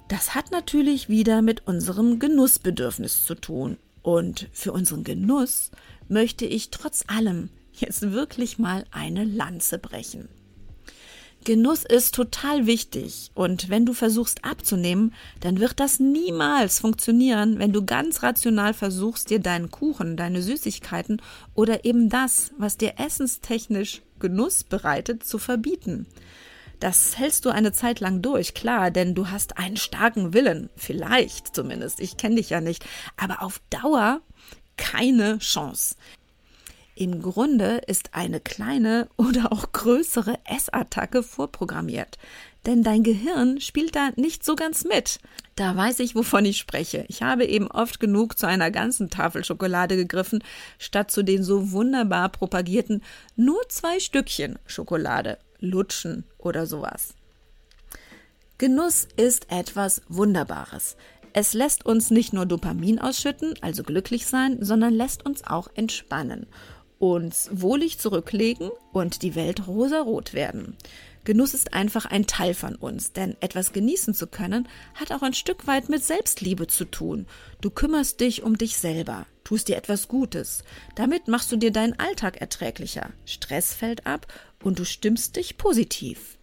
Das 0.08 0.34
hat 0.34 0.50
natürlich 0.50 1.08
wieder 1.08 1.42
mit 1.42 1.66
unserem 1.66 2.18
Genussbedürfnis 2.18 3.24
zu 3.24 3.34
tun. 3.34 3.78
Und 4.02 4.48
für 4.52 4.72
unseren 4.72 5.02
Genuss 5.02 5.70
möchte 6.08 6.44
ich 6.44 6.70
trotz 6.70 7.04
allem 7.06 7.48
jetzt 7.72 8.12
wirklich 8.12 8.58
mal 8.58 8.84
eine 8.90 9.24
Lanze 9.24 9.78
brechen. 9.78 10.28
Genuss 11.44 11.84
ist 11.84 12.14
total 12.14 12.66
wichtig 12.66 13.30
und 13.34 13.68
wenn 13.68 13.84
du 13.84 13.92
versuchst 13.92 14.46
abzunehmen, 14.46 15.12
dann 15.40 15.60
wird 15.60 15.78
das 15.78 16.00
niemals 16.00 16.78
funktionieren, 16.78 17.58
wenn 17.58 17.70
du 17.70 17.84
ganz 17.84 18.22
rational 18.22 18.72
versuchst, 18.72 19.28
dir 19.28 19.40
deinen 19.40 19.70
Kuchen, 19.70 20.16
deine 20.16 20.40
Süßigkeiten 20.40 21.20
oder 21.54 21.84
eben 21.84 22.08
das, 22.08 22.52
was 22.56 22.78
dir 22.78 22.94
essenstechnisch 22.98 24.00
Genuss 24.20 24.64
bereitet, 24.64 25.24
zu 25.24 25.38
verbieten. 25.38 26.06
Das 26.84 27.18
hältst 27.18 27.46
du 27.46 27.48
eine 27.48 27.72
Zeit 27.72 28.00
lang 28.00 28.20
durch, 28.20 28.52
klar, 28.52 28.90
denn 28.90 29.14
du 29.14 29.30
hast 29.30 29.56
einen 29.56 29.78
starken 29.78 30.34
Willen, 30.34 30.68
vielleicht 30.76 31.56
zumindest, 31.56 31.98
ich 31.98 32.18
kenne 32.18 32.34
dich 32.34 32.50
ja 32.50 32.60
nicht, 32.60 32.84
aber 33.16 33.40
auf 33.40 33.62
Dauer 33.70 34.20
keine 34.76 35.38
Chance. 35.38 35.94
Im 36.94 37.22
Grunde 37.22 37.80
ist 37.86 38.10
eine 38.12 38.38
kleine 38.38 39.08
oder 39.16 39.50
auch 39.50 39.72
größere 39.72 40.38
Essattacke 40.44 41.22
vorprogrammiert. 41.22 42.18
Denn 42.66 42.82
dein 42.82 43.02
Gehirn 43.02 43.62
spielt 43.62 43.96
da 43.96 44.10
nicht 44.16 44.44
so 44.44 44.54
ganz 44.54 44.84
mit. 44.84 45.20
Da 45.56 45.74
weiß 45.74 46.00
ich, 46.00 46.14
wovon 46.14 46.44
ich 46.44 46.58
spreche. 46.58 47.06
Ich 47.08 47.22
habe 47.22 47.46
eben 47.46 47.70
oft 47.70 47.98
genug 47.98 48.38
zu 48.38 48.46
einer 48.46 48.70
ganzen 48.70 49.08
Tafel 49.08 49.42
Schokolade 49.42 49.96
gegriffen, 49.96 50.44
statt 50.78 51.10
zu 51.10 51.22
den 51.22 51.44
so 51.44 51.72
wunderbar 51.72 52.28
propagierten 52.28 53.02
nur 53.36 53.66
zwei 53.70 54.00
Stückchen 54.00 54.58
Schokolade, 54.66 55.38
Lutschen 55.64 56.24
oder 56.38 56.66
sowas. 56.66 57.14
Genuss 58.58 59.08
ist 59.16 59.50
etwas 59.50 60.02
Wunderbares. 60.08 60.96
Es 61.32 61.54
lässt 61.54 61.84
uns 61.84 62.10
nicht 62.12 62.32
nur 62.32 62.46
Dopamin 62.46 63.00
ausschütten, 63.00 63.54
also 63.60 63.82
glücklich 63.82 64.26
sein, 64.26 64.58
sondern 64.60 64.94
lässt 64.94 65.26
uns 65.26 65.42
auch 65.44 65.68
entspannen 65.74 66.46
uns 67.12 67.48
wohlig 67.52 67.98
zurücklegen 67.98 68.70
und 68.92 69.22
die 69.22 69.34
Welt 69.34 69.66
rosarot 69.66 70.32
werden. 70.34 70.76
Genuss 71.24 71.54
ist 71.54 71.72
einfach 71.72 72.04
ein 72.04 72.26
Teil 72.26 72.52
von 72.52 72.76
uns, 72.76 73.12
denn 73.12 73.36
etwas 73.40 73.72
genießen 73.72 74.12
zu 74.12 74.26
können, 74.26 74.68
hat 74.94 75.10
auch 75.10 75.22
ein 75.22 75.32
Stück 75.32 75.66
weit 75.66 75.88
mit 75.88 76.04
Selbstliebe 76.04 76.66
zu 76.66 76.84
tun. 76.84 77.26
Du 77.62 77.70
kümmerst 77.70 78.20
dich 78.20 78.42
um 78.42 78.58
dich 78.58 78.76
selber, 78.76 79.26
tust 79.42 79.68
dir 79.68 79.76
etwas 79.76 80.08
Gutes. 80.08 80.64
Damit 80.94 81.26
machst 81.26 81.50
du 81.50 81.56
dir 81.56 81.70
deinen 81.70 81.98
Alltag 81.98 82.42
erträglicher. 82.42 83.10
Stress 83.24 83.72
fällt 83.72 84.06
ab 84.06 84.26
und 84.62 84.78
du 84.78 84.84
stimmst 84.84 85.36
dich 85.36 85.56
positiv. 85.56 86.38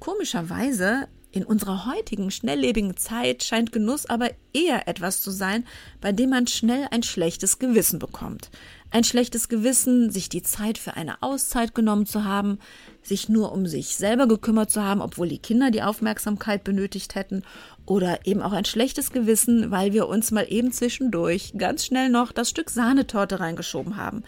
Komischerweise 0.00 1.08
in 1.30 1.44
unserer 1.44 1.86
heutigen 1.86 2.30
schnelllebigen 2.30 2.96
Zeit 2.96 3.42
scheint 3.42 3.72
Genuss 3.72 4.06
aber 4.06 4.30
eher 4.52 4.86
etwas 4.86 5.22
zu 5.22 5.30
sein, 5.30 5.66
bei 6.00 6.12
dem 6.12 6.30
man 6.30 6.46
schnell 6.46 6.86
ein 6.90 7.02
schlechtes 7.02 7.58
Gewissen 7.58 7.98
bekommt. 7.98 8.50
Ein 8.92 9.04
schlechtes 9.04 9.48
Gewissen, 9.48 10.10
sich 10.10 10.28
die 10.28 10.42
Zeit 10.42 10.76
für 10.76 10.94
eine 10.98 11.22
Auszeit 11.22 11.74
genommen 11.74 12.04
zu 12.04 12.26
haben, 12.26 12.58
sich 13.02 13.30
nur 13.30 13.50
um 13.52 13.66
sich 13.66 13.96
selber 13.96 14.28
gekümmert 14.28 14.70
zu 14.70 14.82
haben, 14.82 15.00
obwohl 15.00 15.28
die 15.28 15.38
Kinder 15.38 15.70
die 15.70 15.82
Aufmerksamkeit 15.82 16.62
benötigt 16.62 17.14
hätten, 17.14 17.42
oder 17.86 18.26
eben 18.26 18.42
auch 18.42 18.52
ein 18.52 18.66
schlechtes 18.66 19.10
Gewissen, 19.10 19.70
weil 19.70 19.94
wir 19.94 20.08
uns 20.08 20.30
mal 20.30 20.44
eben 20.46 20.72
zwischendurch 20.72 21.54
ganz 21.56 21.86
schnell 21.86 22.10
noch 22.10 22.32
das 22.32 22.50
Stück 22.50 22.68
Sahnetorte 22.68 23.40
reingeschoben 23.40 23.96
haben, 23.96 24.24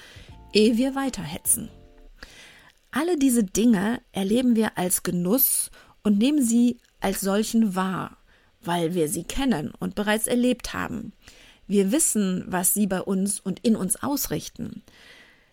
ehe 0.54 0.78
wir 0.78 0.94
weiterhetzen. 0.94 1.68
Alle 2.90 3.18
diese 3.18 3.44
Dinge 3.44 4.00
erleben 4.12 4.56
wir 4.56 4.78
als 4.78 5.02
Genuss 5.02 5.70
und 6.02 6.16
nehmen 6.16 6.42
sie 6.42 6.78
als 7.00 7.20
solchen 7.20 7.76
wahr, 7.76 8.16
weil 8.62 8.94
wir 8.94 9.10
sie 9.10 9.24
kennen 9.24 9.74
und 9.78 9.94
bereits 9.94 10.26
erlebt 10.26 10.72
haben. 10.72 11.12
Wir 11.66 11.92
wissen, 11.92 12.44
was 12.46 12.74
sie 12.74 12.86
bei 12.86 13.00
uns 13.00 13.40
und 13.40 13.60
in 13.60 13.76
uns 13.76 14.02
ausrichten. 14.02 14.82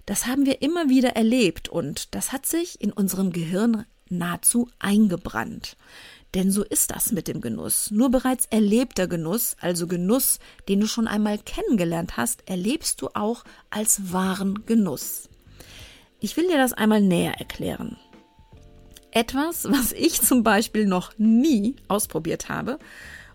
Das 0.06 0.28
haben 0.28 0.46
wir 0.46 0.62
immer 0.62 0.90
wieder 0.90 1.16
erlebt 1.16 1.70
und 1.70 2.16
das 2.16 2.32
hat 2.32 2.46
sich 2.46 2.82
in 2.82 2.92
unserem 2.92 3.32
Gehirn 3.32 3.86
nahezu 4.10 4.68
eingebrannt. 4.80 5.78
Denn 6.34 6.52
so 6.52 6.64
ist 6.64 6.92
das 6.92 7.12
mit 7.12 7.28
dem 7.28 7.42
Genuss. 7.42 7.92
Nur 7.92 8.10
bereits 8.10 8.46
erlebter 8.46 9.08
Genuss, 9.08 9.56
also 9.60 9.88
Genuss, 9.88 10.40
den 10.70 10.80
du 10.80 10.88
schon 10.88 11.08
einmal 11.08 11.38
kennengelernt 11.38 12.18
hast, 12.18 12.48
erlebst 12.48 13.02
du 13.02 13.10
auch 13.14 13.44
als 13.70 14.14
wahren 14.14 14.66
Genuss. 14.66 15.30
Ich 16.20 16.38
will 16.38 16.48
dir 16.48 16.58
das 16.58 16.74
einmal 16.74 17.02
näher 17.02 17.40
erklären. 17.40 17.98
Etwas, 19.12 19.66
was 19.70 19.92
ich 19.92 20.22
zum 20.22 20.44
Beispiel 20.44 20.86
noch 20.86 21.18
nie 21.18 21.76
ausprobiert 21.90 22.48
habe 22.48 22.80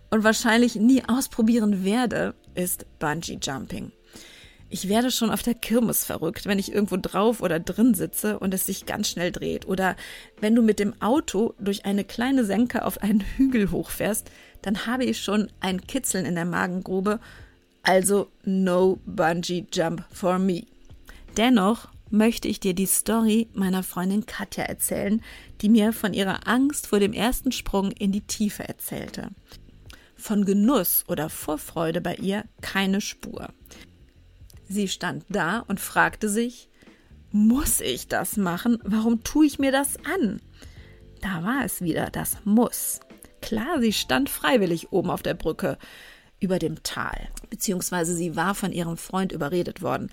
und 0.09 0.23
wahrscheinlich 0.23 0.75
nie 0.75 1.03
ausprobieren 1.07 1.83
werde, 1.83 2.33
ist 2.57 2.85
Bungee 2.99 3.39
Jumping. 3.41 3.91
Ich 4.69 4.89
werde 4.89 5.11
schon 5.11 5.29
auf 5.29 5.43
der 5.43 5.53
Kirmes 5.53 6.03
verrückt, 6.03 6.45
wenn 6.45 6.59
ich 6.59 6.73
irgendwo 6.73 6.97
drauf 6.97 7.41
oder 7.41 7.57
drin 7.59 7.93
sitze 7.93 8.37
und 8.37 8.53
es 8.53 8.65
sich 8.65 8.85
ganz 8.85 9.09
schnell 9.09 9.31
dreht. 9.31 9.65
Oder 9.65 9.95
wenn 10.41 10.55
du 10.55 10.61
mit 10.61 10.79
dem 10.79 11.01
Auto 11.01 11.53
durch 11.57 11.85
eine 11.85 12.03
kleine 12.03 12.43
Senke 12.43 12.83
auf 12.83 13.01
einen 13.01 13.21
Hügel 13.21 13.71
hochfährst, 13.71 14.29
dann 14.61 14.85
habe 14.85 15.05
ich 15.05 15.21
schon 15.21 15.49
ein 15.61 15.79
Kitzeln 15.87 16.25
in 16.25 16.35
der 16.35 16.43
Magengrube. 16.43 17.21
Also 17.83 18.27
no 18.43 18.99
Bungee 19.05 19.65
Jump 19.71 20.03
for 20.11 20.37
me. 20.37 20.63
Dennoch 21.37 21.87
möchte 22.09 22.49
ich 22.49 22.59
dir 22.59 22.73
die 22.73 22.87
Story 22.87 23.47
meiner 23.53 23.83
Freundin 23.83 24.25
Katja 24.25 24.65
erzählen, 24.65 25.21
die 25.61 25.69
mir 25.69 25.93
von 25.93 26.13
ihrer 26.13 26.45
Angst 26.47 26.87
vor 26.87 26.99
dem 26.99 27.13
ersten 27.13 27.53
Sprung 27.53 27.91
in 27.91 28.11
die 28.11 28.21
Tiefe 28.21 28.67
erzählte. 28.67 29.29
Von 30.17 30.45
Genuss 30.45 31.05
oder 31.07 31.29
Vorfreude 31.29 32.01
bei 32.01 32.15
ihr 32.15 32.43
keine 32.61 33.01
Spur. 33.01 33.49
Sie 34.67 34.87
stand 34.87 35.25
da 35.29 35.59
und 35.67 35.79
fragte 35.79 36.27
sich, 36.27 36.69
muss 37.31 37.81
ich 37.81 38.07
das 38.07 38.37
machen? 38.37 38.79
Warum 38.83 39.23
tue 39.23 39.45
ich 39.45 39.59
mir 39.59 39.71
das 39.71 39.97
an? 40.05 40.41
Da 41.21 41.43
war 41.43 41.63
es 41.63 41.81
wieder, 41.81 42.09
das 42.09 42.37
Muss. 42.45 42.99
Klar, 43.41 43.79
sie 43.79 43.93
stand 43.93 44.29
freiwillig 44.29 44.91
oben 44.91 45.09
auf 45.09 45.23
der 45.23 45.33
Brücke 45.33 45.77
über 46.39 46.59
dem 46.59 46.83
Tal, 46.83 47.29
beziehungsweise 47.49 48.13
sie 48.13 48.35
war 48.35 48.55
von 48.55 48.71
ihrem 48.71 48.97
Freund 48.97 49.31
überredet 49.31 49.81
worden. 49.81 50.11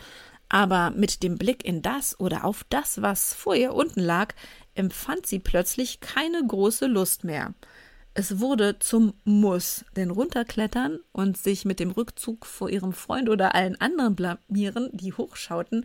Aber 0.49 0.91
mit 0.91 1.23
dem 1.23 1.37
Blick 1.37 1.65
in 1.65 1.83
das 1.83 2.19
oder 2.21 2.45
auf 2.45 2.65
das, 2.69 3.03
was 3.03 3.35
vor 3.35 3.57
ihr 3.57 3.75
unten 3.75 4.01
lag, 4.01 4.35
empfand 4.75 5.27
sie 5.27 5.39
plötzlich 5.39 6.01
keine 6.01 6.47
große 6.47 6.87
Lust 6.87 7.25
mehr. 7.25 7.55
Es 8.17 8.39
wurde 8.39 8.79
zum 8.79 9.15
Muss, 9.25 9.85
denn 9.97 10.11
runterklettern 10.11 11.01
und 11.11 11.37
sich 11.37 11.65
mit 11.65 11.81
dem 11.81 11.91
Rückzug 11.91 12.47
vor 12.47 12.71
ihrem 12.71 12.93
Freund 12.93 13.29
oder 13.29 13.57
allen 13.57 13.81
anderen 13.81 14.15
blamieren, 14.15 14.89
die 14.93 15.13
hochschauten, 15.13 15.85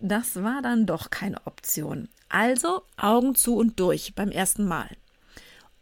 das 0.00 0.42
war 0.42 0.62
dann 0.62 0.86
doch 0.86 1.10
keine 1.10 1.46
Option. 1.46 2.08
Also 2.30 2.82
Augen 2.96 3.34
zu 3.34 3.56
und 3.56 3.78
durch 3.78 4.14
beim 4.14 4.30
ersten 4.30 4.66
Mal. 4.66 4.88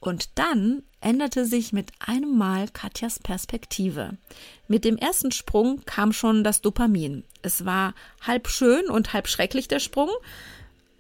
Und 0.01 0.37
dann 0.39 0.83
änderte 1.01 1.47
sich 1.47 1.73
mit 1.73 1.93
einem 2.01 2.37
Mal 2.37 2.69
Katjas 2.69 3.21
Perspektive. 3.21 4.19
Mit 4.67 4.85
dem 4.85 4.97
ersten 4.97 5.31
Sprung 5.31 5.83
kam 5.87 6.13
schon 6.13 6.43
das 6.43 6.61
Dopamin. 6.61 7.23
Es 7.43 7.65
war 7.65 7.95
halb 8.21 8.49
schön 8.49 8.87
und 8.87 9.13
halb 9.13 9.29
schrecklich 9.29 9.69
der 9.69 9.79
Sprung. 9.79 10.11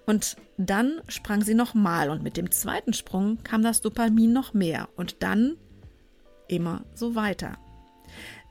Und 0.06 0.36
dann 0.58 1.00
sprang 1.08 1.42
sie 1.42 1.54
nochmal 1.54 2.10
und 2.10 2.22
mit 2.22 2.36
dem 2.36 2.50
zweiten 2.50 2.92
Sprung 2.92 3.42
kam 3.42 3.62
das 3.62 3.80
Dopamin 3.80 4.32
noch 4.32 4.52
mehr 4.52 4.88
und 4.96 5.22
dann 5.22 5.56
immer 6.48 6.84
so 6.94 7.14
weiter. 7.14 7.58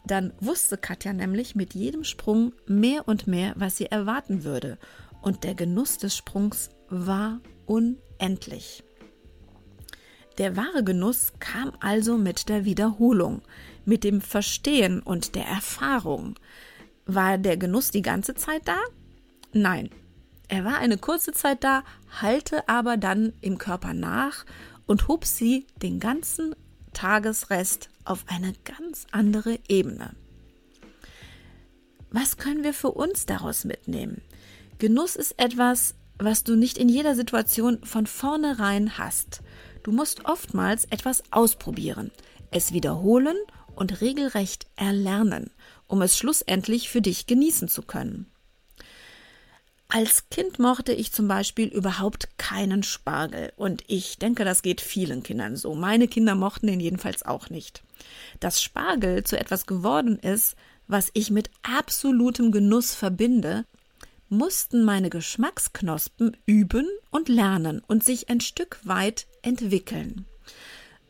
Dann 0.06 0.34
wusste 0.40 0.78
Katja 0.78 1.14
nämlich 1.14 1.56
mit 1.56 1.74
jedem 1.74 2.04
Sprung 2.04 2.54
mehr 2.66 3.08
und 3.08 3.28
mehr, 3.28 3.54
was 3.56 3.78
sie 3.78 3.86
erwarten 3.86 4.44
würde. 4.44 4.78
Und 5.22 5.44
der 5.44 5.56
Genuss 5.56 5.98
des 5.98 6.18
Sprungs 6.18 6.70
war 6.90 7.40
unendlich. 7.66 8.84
Der 10.38 10.58
wahre 10.58 10.84
Genuss 10.84 11.34
kam 11.40 11.72
also 11.80 12.18
mit 12.18 12.50
der 12.50 12.66
Wiederholung, 12.66 13.44
mit 13.86 14.04
dem 14.04 14.20
Verstehen 14.20 15.00
und 15.00 15.36
der 15.36 15.46
Erfahrung. 15.46 16.36
War 17.06 17.38
der 17.38 17.58
Genuss 17.58 17.92
die 17.92 18.02
ganze 18.02 18.34
Zeit 18.34 18.68
da? 18.68 18.78
Nein. 19.54 19.90
Er 20.54 20.64
war 20.66 20.78
eine 20.78 21.00
kurze 21.00 21.32
Zeit 21.32 21.64
da, 21.64 21.84
halte 22.22 22.70
aber 22.70 22.96
dann 22.96 23.34
im 23.42 23.58
Körper 23.58 23.96
nach 23.96 24.46
und 24.86 25.08
hob 25.08 25.26
sie 25.26 25.66
den 25.82 26.00
ganzen 26.00 26.56
Tagesrest 26.94 27.90
auf 28.06 28.26
eine 28.28 28.54
ganz 28.64 29.08
andere 29.10 29.58
Ebene. 29.68 30.12
Was 32.12 32.38
können 32.38 32.64
wir 32.64 32.76
für 32.76 32.92
uns 32.92 33.26
daraus 33.26 33.66
mitnehmen? 33.66 34.22
Genuss 34.78 35.16
ist 35.16 35.40
etwas, 35.40 35.96
was 36.20 36.44
du 36.44 36.56
nicht 36.56 36.78
in 36.78 36.88
jeder 36.88 37.16
Situation 37.16 37.84
von 37.84 38.06
vornherein 38.06 39.00
hast. 39.00 39.42
Du 39.82 39.92
musst 39.92 40.26
oftmals 40.26 40.86
etwas 40.86 41.24
ausprobieren, 41.32 42.12
es 42.52 42.74
wiederholen 42.74 43.38
und 43.74 44.02
regelrecht 44.02 44.68
erlernen, 44.76 45.50
um 45.88 46.04
es 46.04 46.16
schlussendlich 46.16 46.90
für 46.90 47.02
dich 47.02 47.26
genießen 47.26 47.70
zu 47.70 47.82
können. 47.82 48.28
Als 49.96 50.28
Kind 50.30 50.58
mochte 50.58 50.92
ich 50.92 51.12
zum 51.12 51.28
Beispiel 51.28 51.68
überhaupt 51.68 52.40
keinen 52.40 52.82
Spargel. 52.82 53.54
Und 53.58 53.84
ich 53.86 54.18
denke, 54.18 54.44
das 54.44 54.64
geht 54.64 54.82
vielen 54.82 55.22
Kindern 55.22 55.56
so. 55.56 55.76
Meine 55.76 56.08
Kinder 56.08 56.34
mochten 56.34 56.66
den 56.66 56.80
jedenfalls 56.80 57.22
auch 57.22 57.52
nicht. 57.52 57.84
Dass 58.40 58.64
Spargel 58.64 59.24
zu 59.24 59.40
etwas 59.40 59.68
geworden 59.68 60.18
ist, 60.18 60.56
was 60.88 61.12
ich 61.14 61.30
mit 61.30 61.52
absolutem 61.62 62.52
Genuss 62.52 62.96
verbinde, 62.96 63.66
mussten 64.30 64.84
meine 64.84 65.12
Geschmacksknospen 65.12 66.38
üben 66.48 66.88
und 67.12 67.30
lernen 67.30 67.84
und 67.86 68.04
sich 68.04 68.30
ein 68.30 68.42
Stück 68.42 68.80
weit 68.82 69.28
entwickeln. 69.44 70.26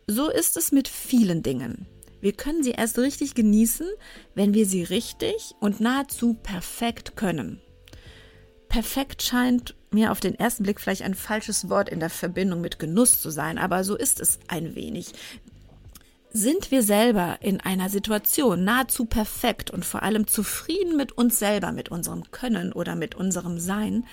So 0.07 0.29
ist 0.29 0.57
es 0.57 0.73
mit 0.73 0.89
vielen 0.89 1.41
Dingen. 1.41 1.85
Wir 2.19 2.33
können 2.33 2.63
sie 2.63 2.71
erst 2.71 2.99
richtig 2.99 3.33
genießen, 3.33 3.87
wenn 4.35 4.53
wir 4.53 4.65
sie 4.65 4.83
richtig 4.83 5.55
und 5.61 5.79
nahezu 5.79 6.33
perfekt 6.33 7.15
können 7.15 7.61
perfekt 8.73 9.21
scheint 9.21 9.75
mir 9.91 10.11
auf 10.11 10.19
den 10.19 10.33
ersten 10.33 10.63
Blick 10.63 10.81
vielleicht 10.81 11.03
ein 11.03 11.13
falsches 11.13 11.69
Wort 11.69 11.89
in 11.89 11.99
der 11.99 12.09
Verbindung 12.09 12.59
mit 12.59 12.79
Genuss 12.79 13.21
zu 13.21 13.29
sein, 13.29 13.59
aber 13.59 13.83
so 13.83 13.95
ist 13.95 14.19
es 14.19 14.39
ein 14.47 14.73
wenig. 14.73 15.13
Sind 16.31 16.71
wir 16.71 16.81
selber 16.81 17.37
in 17.41 17.61
einer 17.61 17.89
Situation 17.89 18.63
nahezu 18.63 19.05
perfekt 19.05 19.69
und 19.69 19.85
vor 19.85 20.01
allem 20.01 20.25
zufrieden 20.25 20.97
mit 20.97 21.11
uns 21.11 21.37
selber, 21.37 21.71
mit 21.71 21.89
unserem 21.89 22.31
Können 22.31 22.73
oder 22.73 22.95
mit 22.95 23.13
unserem 23.13 23.59
Sein, 23.59 24.07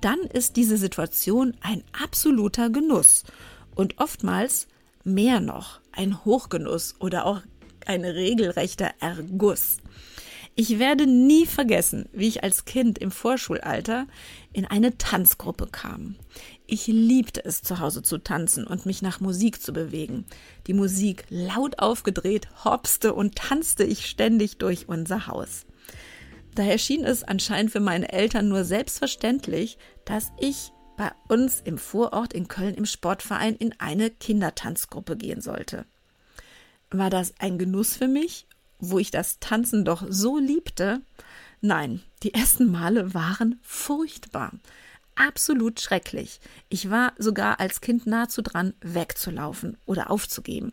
dann 0.00 0.20
ist 0.20 0.54
diese 0.54 0.76
Situation 0.76 1.56
ein 1.60 1.82
absoluter 2.00 2.70
Genuss 2.70 3.24
und 3.74 3.98
oftmals 3.98 4.68
mehr 5.02 5.40
noch 5.40 5.80
ein 5.90 6.24
Hochgenuss 6.24 6.94
oder 7.00 7.26
auch 7.26 7.40
ein 7.84 8.04
regelrechter 8.04 8.92
Erguss. 9.00 9.78
Ich 10.56 10.78
werde 10.78 11.08
nie 11.08 11.46
vergessen, 11.46 12.08
wie 12.12 12.28
ich 12.28 12.44
als 12.44 12.64
Kind 12.64 12.98
im 12.98 13.10
Vorschulalter 13.10 14.06
in 14.52 14.64
eine 14.66 14.96
Tanzgruppe 14.96 15.66
kam. 15.66 16.14
Ich 16.66 16.86
liebte 16.86 17.44
es, 17.44 17.62
zu 17.62 17.80
Hause 17.80 18.02
zu 18.02 18.18
tanzen 18.18 18.64
und 18.64 18.86
mich 18.86 19.02
nach 19.02 19.18
Musik 19.18 19.60
zu 19.60 19.72
bewegen. 19.72 20.26
Die 20.68 20.74
Musik 20.74 21.24
laut 21.28 21.80
aufgedreht, 21.80 22.46
hopste 22.64 23.14
und 23.14 23.34
tanzte 23.34 23.82
ich 23.82 24.06
ständig 24.06 24.58
durch 24.58 24.88
unser 24.88 25.26
Haus. 25.26 25.66
Daher 26.54 26.78
schien 26.78 27.04
es 27.04 27.24
anscheinend 27.24 27.72
für 27.72 27.80
meine 27.80 28.12
Eltern 28.12 28.48
nur 28.48 28.64
selbstverständlich, 28.64 29.76
dass 30.04 30.30
ich 30.38 30.70
bei 30.96 31.10
uns 31.28 31.62
im 31.64 31.78
Vorort 31.78 32.32
in 32.32 32.46
Köln 32.46 32.74
im 32.74 32.86
Sportverein 32.86 33.56
in 33.56 33.74
eine 33.80 34.08
Kindertanzgruppe 34.08 35.16
gehen 35.16 35.40
sollte. 35.40 35.84
War 36.92 37.10
das 37.10 37.34
ein 37.40 37.58
Genuss 37.58 37.96
für 37.96 38.06
mich 38.06 38.46
wo 38.78 38.98
ich 38.98 39.10
das 39.10 39.38
Tanzen 39.38 39.84
doch 39.84 40.04
so 40.08 40.38
liebte, 40.38 41.00
nein, 41.60 42.02
die 42.22 42.34
ersten 42.34 42.70
Male 42.70 43.14
waren 43.14 43.58
furchtbar. 43.62 44.52
Absolut 45.16 45.80
schrecklich. 45.80 46.40
Ich 46.68 46.90
war 46.90 47.12
sogar 47.18 47.60
als 47.60 47.80
Kind 47.80 48.06
nahezu 48.06 48.42
dran, 48.42 48.74
wegzulaufen 48.80 49.76
oder 49.86 50.10
aufzugeben. 50.10 50.72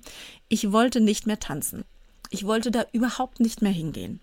Ich 0.49 0.71
wollte 0.71 0.99
nicht 0.99 1.27
mehr 1.27 1.39
tanzen. 1.39 1.83
Ich 2.31 2.45
wollte 2.45 2.71
da 2.71 2.85
überhaupt 2.91 3.39
nicht 3.39 3.61
mehr 3.61 3.71
hingehen. 3.71 4.19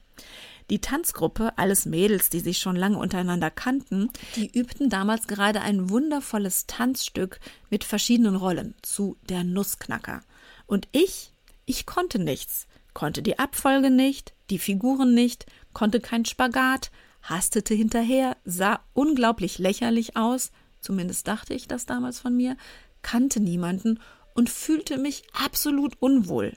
Die 0.71 0.81
Tanzgruppe, 0.81 1.57
alles 1.57 1.87
Mädels, 1.87 2.29
die 2.29 2.41
sich 2.41 2.59
schon 2.59 2.77
lange 2.77 2.99
untereinander 2.99 3.51
kannten, 3.51 4.11
die 4.37 4.51
übten 4.59 4.91
damals 4.91 5.27
gerade 5.27 5.63
ein 5.63 5.89
wundervolles 5.89 6.67
Tanzstück 6.67 7.41
mit 7.71 7.85
verschiedenen 7.85 8.37
Rollen 8.37 8.75
zu 8.83 9.17
der 9.29 9.45
Nussknacker. 9.45 10.23
Und 10.67 10.87
ich, 10.93 11.33
ich 11.65 11.87
konnte 11.87 12.19
nichts 12.19 12.67
konnte 12.99 13.23
die 13.23 13.39
Abfolge 13.39 13.93
nicht, 13.93 14.35
die 14.51 14.59
Figuren 14.59 15.15
nicht, 15.15 15.47
konnte 15.73 16.01
kein 16.01 16.25
Spagat, 16.25 16.91
hastete 17.23 17.73
hinterher, 17.73 18.37
sah 18.45 18.81
unglaublich 18.93 19.61
lächerlich 19.61 20.17
aus, 20.17 20.51
zumindest 20.81 21.29
dachte 21.29 21.55
ich 21.55 21.69
das 21.69 21.87
damals 21.87 22.19
von 22.19 22.37
mir, 22.37 22.57
kannte 23.01 23.39
niemanden 23.39 24.01
und 24.35 24.51
fühlte 24.51 24.99
mich 24.99 25.23
absolut 25.33 25.95
unwohl. 26.01 26.57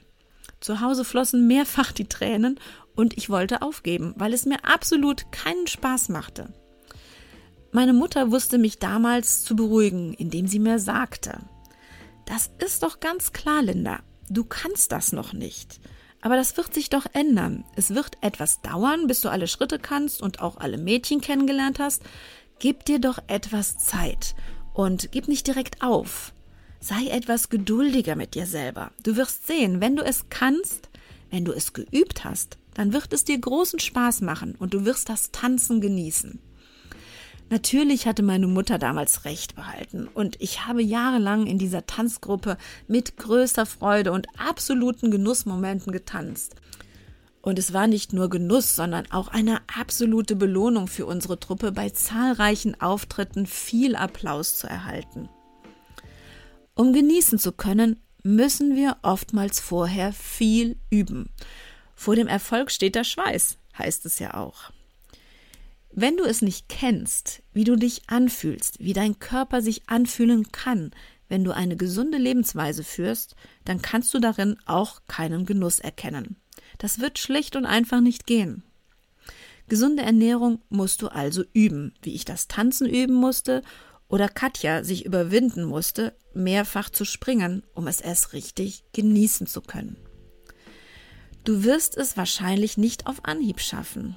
Zu 0.58 0.80
Hause 0.80 1.04
flossen 1.04 1.46
mehrfach 1.46 1.92
die 1.92 2.08
Tränen 2.08 2.58
und 2.96 3.16
ich 3.16 3.30
wollte 3.30 3.62
aufgeben, 3.62 4.12
weil 4.16 4.32
es 4.32 4.44
mir 4.44 4.64
absolut 4.64 5.30
keinen 5.30 5.68
Spaß 5.68 6.08
machte. 6.08 6.52
Meine 7.70 7.92
Mutter 7.92 8.32
wusste 8.32 8.58
mich 8.58 8.80
damals 8.80 9.44
zu 9.44 9.54
beruhigen, 9.54 10.12
indem 10.14 10.48
sie 10.48 10.58
mir 10.58 10.80
sagte, 10.80 11.38
das 12.26 12.50
ist 12.58 12.82
doch 12.82 12.98
ganz 12.98 13.32
klar, 13.32 13.62
Linda, 13.62 14.00
du 14.28 14.42
kannst 14.42 14.90
das 14.90 15.12
noch 15.12 15.32
nicht. 15.32 15.78
Aber 16.22 16.36
das 16.36 16.56
wird 16.56 16.72
sich 16.72 16.88
doch 16.88 17.04
ändern. 17.12 17.64
Es 17.76 17.94
wird 17.94 18.16
etwas 18.20 18.62
dauern, 18.62 19.06
bis 19.08 19.20
du 19.20 19.28
alle 19.28 19.48
Schritte 19.48 19.78
kannst 19.78 20.22
und 20.22 20.40
auch 20.40 20.56
alle 20.56 20.78
Mädchen 20.78 21.20
kennengelernt 21.20 21.78
hast. 21.78 22.02
Gib 22.60 22.84
dir 22.84 23.00
doch 23.00 23.18
etwas 23.26 23.76
Zeit 23.76 24.34
und 24.72 25.10
gib 25.12 25.28
nicht 25.28 25.46
direkt 25.46 25.82
auf. 25.82 26.32
Sei 26.80 27.08
etwas 27.08 27.48
geduldiger 27.48 28.16
mit 28.16 28.34
dir 28.34 28.46
selber. 28.46 28.92
Du 29.02 29.16
wirst 29.16 29.46
sehen, 29.46 29.80
wenn 29.80 29.96
du 29.96 30.04
es 30.04 30.26
kannst, 30.30 30.88
wenn 31.30 31.44
du 31.44 31.52
es 31.52 31.72
geübt 31.72 32.24
hast, 32.24 32.56
dann 32.74 32.92
wird 32.92 33.12
es 33.12 33.24
dir 33.24 33.38
großen 33.38 33.80
Spaß 33.80 34.20
machen 34.20 34.54
und 34.58 34.74
du 34.74 34.84
wirst 34.84 35.08
das 35.08 35.32
Tanzen 35.32 35.80
genießen. 35.80 36.38
Natürlich 37.52 38.06
hatte 38.06 38.22
meine 38.22 38.46
Mutter 38.46 38.78
damals 38.78 39.26
recht 39.26 39.56
behalten 39.56 40.08
und 40.08 40.40
ich 40.40 40.64
habe 40.64 40.82
jahrelang 40.82 41.46
in 41.46 41.58
dieser 41.58 41.84
Tanzgruppe 41.84 42.56
mit 42.88 43.18
größter 43.18 43.66
Freude 43.66 44.12
und 44.12 44.26
absoluten 44.38 45.10
Genussmomenten 45.10 45.92
getanzt. 45.92 46.54
Und 47.42 47.58
es 47.58 47.74
war 47.74 47.88
nicht 47.88 48.14
nur 48.14 48.30
Genuss, 48.30 48.74
sondern 48.74 49.04
auch 49.10 49.28
eine 49.28 49.60
absolute 49.66 50.34
Belohnung 50.34 50.88
für 50.88 51.04
unsere 51.04 51.38
Truppe, 51.38 51.72
bei 51.72 51.90
zahlreichen 51.90 52.80
Auftritten 52.80 53.44
viel 53.44 53.96
Applaus 53.96 54.56
zu 54.56 54.66
erhalten. 54.66 55.28
Um 56.74 56.94
genießen 56.94 57.38
zu 57.38 57.52
können, 57.52 58.00
müssen 58.22 58.76
wir 58.76 58.96
oftmals 59.02 59.60
vorher 59.60 60.14
viel 60.14 60.78
üben. 60.88 61.28
Vor 61.94 62.16
dem 62.16 62.28
Erfolg 62.28 62.70
steht 62.70 62.94
der 62.94 63.04
Schweiß, 63.04 63.58
heißt 63.76 64.06
es 64.06 64.20
ja 64.20 64.32
auch. 64.32 64.72
Wenn 65.94 66.16
du 66.16 66.24
es 66.24 66.40
nicht 66.40 66.70
kennst, 66.70 67.42
wie 67.52 67.64
du 67.64 67.76
dich 67.76 68.02
anfühlst, 68.06 68.78
wie 68.78 68.94
dein 68.94 69.18
Körper 69.18 69.60
sich 69.60 69.82
anfühlen 69.88 70.50
kann, 70.50 70.92
wenn 71.28 71.44
du 71.44 71.54
eine 71.54 71.76
gesunde 71.76 72.16
Lebensweise 72.16 72.82
führst, 72.82 73.36
dann 73.66 73.82
kannst 73.82 74.12
du 74.14 74.18
darin 74.18 74.56
auch 74.64 75.02
keinen 75.06 75.44
Genuss 75.44 75.80
erkennen. 75.80 76.36
Das 76.78 76.98
wird 76.98 77.18
schlicht 77.18 77.56
und 77.56 77.66
einfach 77.66 78.00
nicht 78.00 78.26
gehen. 78.26 78.62
Gesunde 79.68 80.02
Ernährung 80.02 80.62
musst 80.70 81.02
du 81.02 81.08
also 81.08 81.44
üben, 81.52 81.92
wie 82.00 82.14
ich 82.14 82.24
das 82.24 82.48
Tanzen 82.48 82.88
üben 82.88 83.14
musste 83.14 83.62
oder 84.08 84.28
Katja 84.28 84.84
sich 84.84 85.04
überwinden 85.04 85.64
musste, 85.64 86.16
mehrfach 86.32 86.88
zu 86.88 87.04
springen, 87.04 87.64
um 87.74 87.86
es 87.86 88.00
erst 88.00 88.32
richtig 88.32 88.84
genießen 88.94 89.46
zu 89.46 89.60
können. 89.60 89.98
Du 91.44 91.64
wirst 91.64 91.98
es 91.98 92.16
wahrscheinlich 92.16 92.78
nicht 92.78 93.06
auf 93.06 93.24
Anhieb 93.24 93.60
schaffen 93.60 94.16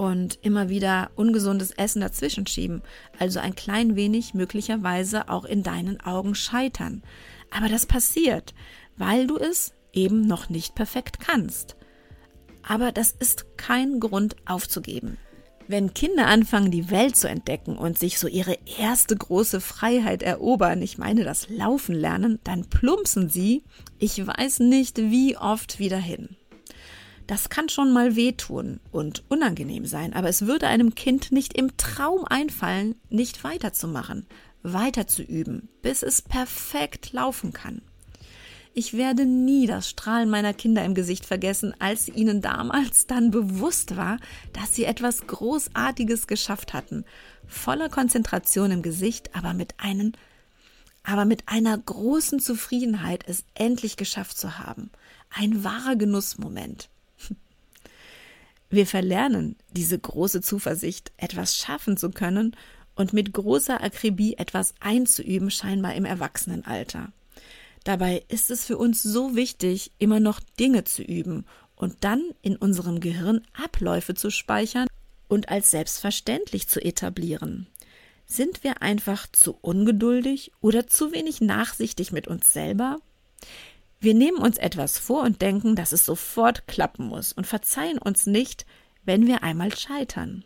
und 0.00 0.38
immer 0.40 0.70
wieder 0.70 1.10
ungesundes 1.14 1.72
Essen 1.72 2.00
dazwischen 2.00 2.46
schieben, 2.46 2.80
also 3.18 3.38
ein 3.38 3.54
klein 3.54 3.96
wenig 3.96 4.32
möglicherweise 4.32 5.28
auch 5.28 5.44
in 5.44 5.62
deinen 5.62 6.00
Augen 6.00 6.34
scheitern. 6.34 7.02
Aber 7.50 7.68
das 7.68 7.84
passiert, 7.84 8.54
weil 8.96 9.26
du 9.26 9.36
es 9.36 9.74
eben 9.92 10.26
noch 10.26 10.48
nicht 10.48 10.74
perfekt 10.74 11.20
kannst. 11.20 11.76
Aber 12.62 12.92
das 12.92 13.10
ist 13.10 13.58
kein 13.58 14.00
Grund 14.00 14.36
aufzugeben. 14.46 15.18
Wenn 15.68 15.92
Kinder 15.92 16.28
anfangen, 16.28 16.70
die 16.70 16.90
Welt 16.90 17.14
zu 17.14 17.28
entdecken 17.28 17.76
und 17.76 17.98
sich 17.98 18.18
so 18.18 18.26
ihre 18.26 18.56
erste 18.78 19.14
große 19.14 19.60
Freiheit 19.60 20.22
erobern, 20.22 20.80
ich 20.80 20.96
meine 20.96 21.24
das 21.24 21.50
Laufen 21.50 21.94
lernen, 21.94 22.38
dann 22.42 22.70
plumpsen 22.70 23.28
sie, 23.28 23.64
ich 23.98 24.26
weiß 24.26 24.60
nicht 24.60 24.96
wie 24.96 25.36
oft 25.36 25.78
wieder 25.78 25.98
hin. 25.98 26.36
Das 27.30 27.48
kann 27.48 27.68
schon 27.68 27.92
mal 27.92 28.16
wehtun 28.16 28.80
und 28.90 29.22
unangenehm 29.28 29.86
sein, 29.86 30.14
aber 30.14 30.28
es 30.28 30.46
würde 30.46 30.66
einem 30.66 30.96
Kind 30.96 31.30
nicht 31.30 31.56
im 31.56 31.76
Traum 31.76 32.24
einfallen, 32.24 32.96
nicht 33.08 33.44
weiterzumachen, 33.44 34.26
weiterzuüben, 34.64 35.68
bis 35.80 36.02
es 36.02 36.22
perfekt 36.22 37.12
laufen 37.12 37.52
kann. 37.52 37.82
Ich 38.74 38.94
werde 38.94 39.26
nie 39.26 39.68
das 39.68 39.88
Strahlen 39.88 40.28
meiner 40.28 40.52
Kinder 40.52 40.84
im 40.84 40.96
Gesicht 40.96 41.24
vergessen, 41.24 41.72
als 41.78 42.08
ihnen 42.08 42.42
damals 42.42 43.06
dann 43.06 43.30
bewusst 43.30 43.96
war, 43.96 44.16
dass 44.52 44.74
sie 44.74 44.82
etwas 44.82 45.28
Großartiges 45.28 46.26
geschafft 46.26 46.74
hatten. 46.74 47.04
Voller 47.46 47.90
Konzentration 47.90 48.72
im 48.72 48.82
Gesicht, 48.82 49.36
aber 49.36 49.54
mit 49.54 49.74
einem, 49.78 50.14
aber 51.04 51.26
mit 51.26 51.44
einer 51.46 51.78
großen 51.78 52.40
Zufriedenheit, 52.40 53.22
es 53.28 53.44
endlich 53.54 53.96
geschafft 53.96 54.36
zu 54.36 54.58
haben. 54.58 54.90
Ein 55.32 55.62
wahrer 55.62 55.94
Genussmoment. 55.94 56.89
Wir 58.70 58.86
verlernen 58.86 59.56
diese 59.72 59.98
große 59.98 60.40
Zuversicht, 60.42 61.12
etwas 61.16 61.56
schaffen 61.56 61.96
zu 61.96 62.10
können 62.10 62.56
und 62.94 63.12
mit 63.12 63.32
großer 63.32 63.82
Akribie 63.82 64.34
etwas 64.34 64.74
einzuüben, 64.78 65.50
scheinbar 65.50 65.94
im 65.94 66.04
Erwachsenenalter. 66.04 67.12
Dabei 67.82 68.22
ist 68.28 68.50
es 68.50 68.64
für 68.64 68.78
uns 68.78 69.02
so 69.02 69.34
wichtig, 69.34 69.90
immer 69.98 70.20
noch 70.20 70.38
Dinge 70.58 70.84
zu 70.84 71.02
üben 71.02 71.44
und 71.74 71.96
dann 72.00 72.22
in 72.42 72.56
unserem 72.56 73.00
Gehirn 73.00 73.40
Abläufe 73.54 74.14
zu 74.14 74.30
speichern 74.30 74.86
und 75.28 75.48
als 75.48 75.70
selbstverständlich 75.70 76.68
zu 76.68 76.80
etablieren. 76.80 77.66
Sind 78.26 78.62
wir 78.62 78.82
einfach 78.82 79.26
zu 79.32 79.56
ungeduldig 79.60 80.52
oder 80.60 80.86
zu 80.86 81.10
wenig 81.12 81.40
nachsichtig 81.40 82.12
mit 82.12 82.28
uns 82.28 82.52
selber? 82.52 83.00
Wir 84.00 84.14
nehmen 84.14 84.38
uns 84.38 84.56
etwas 84.56 84.98
vor 84.98 85.22
und 85.24 85.42
denken, 85.42 85.76
dass 85.76 85.92
es 85.92 86.06
sofort 86.06 86.66
klappen 86.66 87.06
muss 87.06 87.34
und 87.34 87.46
verzeihen 87.46 87.98
uns 87.98 88.26
nicht, 88.26 88.64
wenn 89.04 89.26
wir 89.26 89.42
einmal 89.42 89.76
scheitern. 89.76 90.42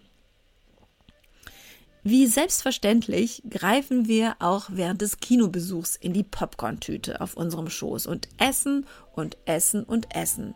Wie 2.03 2.27
selbstverständlich 2.27 3.43
greifen 3.49 4.09
wir 4.09 4.37
auch 4.40 4.67
während 4.71 5.01
des 5.01 5.19
Kinobesuchs 5.21 5.95
in 5.97 6.12
die 6.12 6.25
Popcorn-Tüte 6.25 7.21
auf 7.21 7.35
unserem 7.35 7.71
Schoß 7.71 8.07
und 8.07 8.29
essen 8.38 8.87
und 9.14 9.38
essen 9.47 9.85
und 9.85 10.14
essen. 10.14 10.55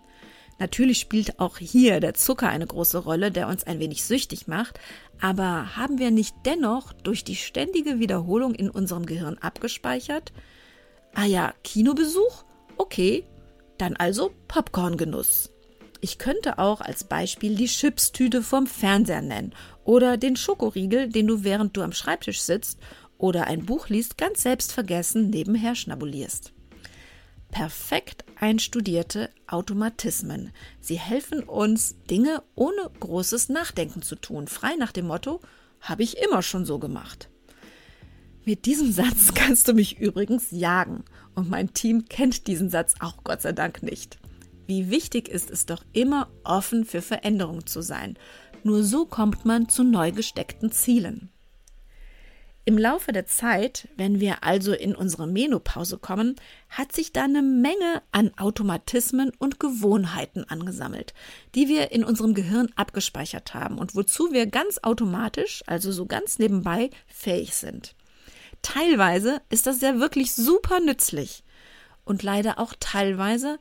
Natürlich 0.59 0.99
spielt 0.99 1.39
auch 1.39 1.59
hier 1.59 2.01
der 2.01 2.15
Zucker 2.15 2.49
eine 2.49 2.67
große 2.67 2.99
Rolle, 2.99 3.31
der 3.31 3.47
uns 3.47 3.65
ein 3.65 3.79
wenig 3.79 4.05
süchtig 4.05 4.49
macht, 4.49 4.81
aber 5.21 5.77
haben 5.77 5.99
wir 5.99 6.11
nicht 6.11 6.35
dennoch 6.45 6.93
durch 6.93 7.23
die 7.23 7.37
ständige 7.37 8.01
Wiederholung 8.01 8.55
in 8.55 8.69
unserem 8.69 9.07
Gehirn 9.07 9.39
abgespeichert? 9.39 10.33
Ah 11.15 11.25
ja, 11.25 11.55
Kinobesuch? 11.63 12.45
Okay, 12.79 13.25
dann 13.77 13.97
also 13.97 14.33
Popcorngenuss. 14.47 15.51
Ich 16.01 16.19
könnte 16.19 16.59
auch 16.59 16.81
als 16.81 17.05
Beispiel 17.05 17.57
die 17.57 17.67
Chipstüte 17.67 18.43
vom 18.43 18.69
Fernseher 18.69 19.21
nennen 19.21 19.53
oder 19.85 20.17
den 20.17 20.37
Schokoriegel, 20.37 21.09
den 21.09 21.27
du 21.27 21.43
während 21.43 21.77
du 21.77 21.83
am 21.83 21.93
Schreibtisch 21.93 22.41
sitzt 22.41 22.79
oder 23.19 23.49
ein 23.49 23.67
Buch 23.67 23.89
liest, 23.89 24.17
ganz 24.17 24.43
selbstvergessen 24.43 25.29
nebenher 25.29 25.75
schnabulierst. 25.75 26.53
Perfekt 27.51 28.25
einstudierte 28.37 29.31
Automatismen. 29.49 30.53
Sie 30.81 30.99
helfen 30.99 31.43
uns, 31.43 31.97
Dinge 32.09 32.45
ohne 32.55 32.91
großes 33.01 33.49
Nachdenken 33.49 34.03
zu 34.03 34.15
tun, 34.15 34.47
frei 34.47 34.77
nach 34.79 34.93
dem 34.93 35.09
Motto, 35.09 35.41
habe 35.81 36.05
ich 36.05 36.19
immer 36.19 36.43
schon 36.43 36.65
so 36.65 36.79
gemacht. 36.79 37.29
Mit 38.49 38.65
diesem 38.65 38.91
Satz 38.93 39.33
kannst 39.35 39.69
du 39.69 39.75
mich 39.75 39.99
übrigens 39.99 40.47
jagen 40.53 41.05
und 41.35 41.51
mein 41.51 41.75
Team 41.75 42.07
kennt 42.07 42.47
diesen 42.47 42.71
Satz 42.71 42.95
auch 42.99 43.23
Gott 43.23 43.43
sei 43.43 43.53
Dank 43.53 43.83
nicht. 43.83 44.17
Wie 44.67 44.89
wichtig 44.89 45.29
ist 45.29 45.51
es 45.51 45.67
doch 45.67 45.85
immer, 45.93 46.31
offen 46.45 46.87
für 46.87 47.03
Veränderung 47.03 47.67
zu 47.67 47.83
sein. 47.83 48.17
Nur 48.65 48.85
so 48.85 49.05
kommt 49.05 49.45
man 49.45 49.69
zu 49.69 49.85
neu 49.85 50.13
gesteckten 50.13 50.73
Zielen. 50.73 51.29
Im 52.65 52.79
Laufe 52.79 53.13
der 53.13 53.27
Zeit, 53.27 53.87
wenn 53.99 54.19
wir 54.19 54.43
also 54.43 54.73
in 54.73 54.97
unsere 54.97 55.27
Menopause 55.27 55.99
kommen, 55.99 56.35
hat 56.71 56.93
sich 56.93 57.13
da 57.13 57.25
eine 57.25 57.43
Menge 57.43 58.01
an 58.13 58.31
Automatismen 58.39 59.31
und 59.39 59.61
Gewohnheiten 59.61 60.45
angesammelt, 60.45 61.13
die 61.55 61.69
wir 61.69 61.93
in 61.93 62.03
unserem 62.03 62.33
Gehirn 62.33 62.71
abgespeichert 62.77 63.53
haben 63.53 63.77
und 63.77 63.95
wozu 63.95 64.33
wir 64.33 64.47
ganz 64.47 64.79
automatisch, 64.83 65.63
also 65.67 65.93
so 65.93 66.07
ganz 66.07 66.39
nebenbei, 66.39 66.89
fähig 67.07 67.55
sind. 67.55 67.95
Teilweise 68.75 69.41
ist 69.49 69.67
das 69.67 69.81
ja 69.81 69.99
wirklich 69.99 70.35
super 70.35 70.81
nützlich 70.81 71.43
und 72.05 72.23
leider 72.23 72.59
auch 72.59 72.75
teilweise 72.79 73.59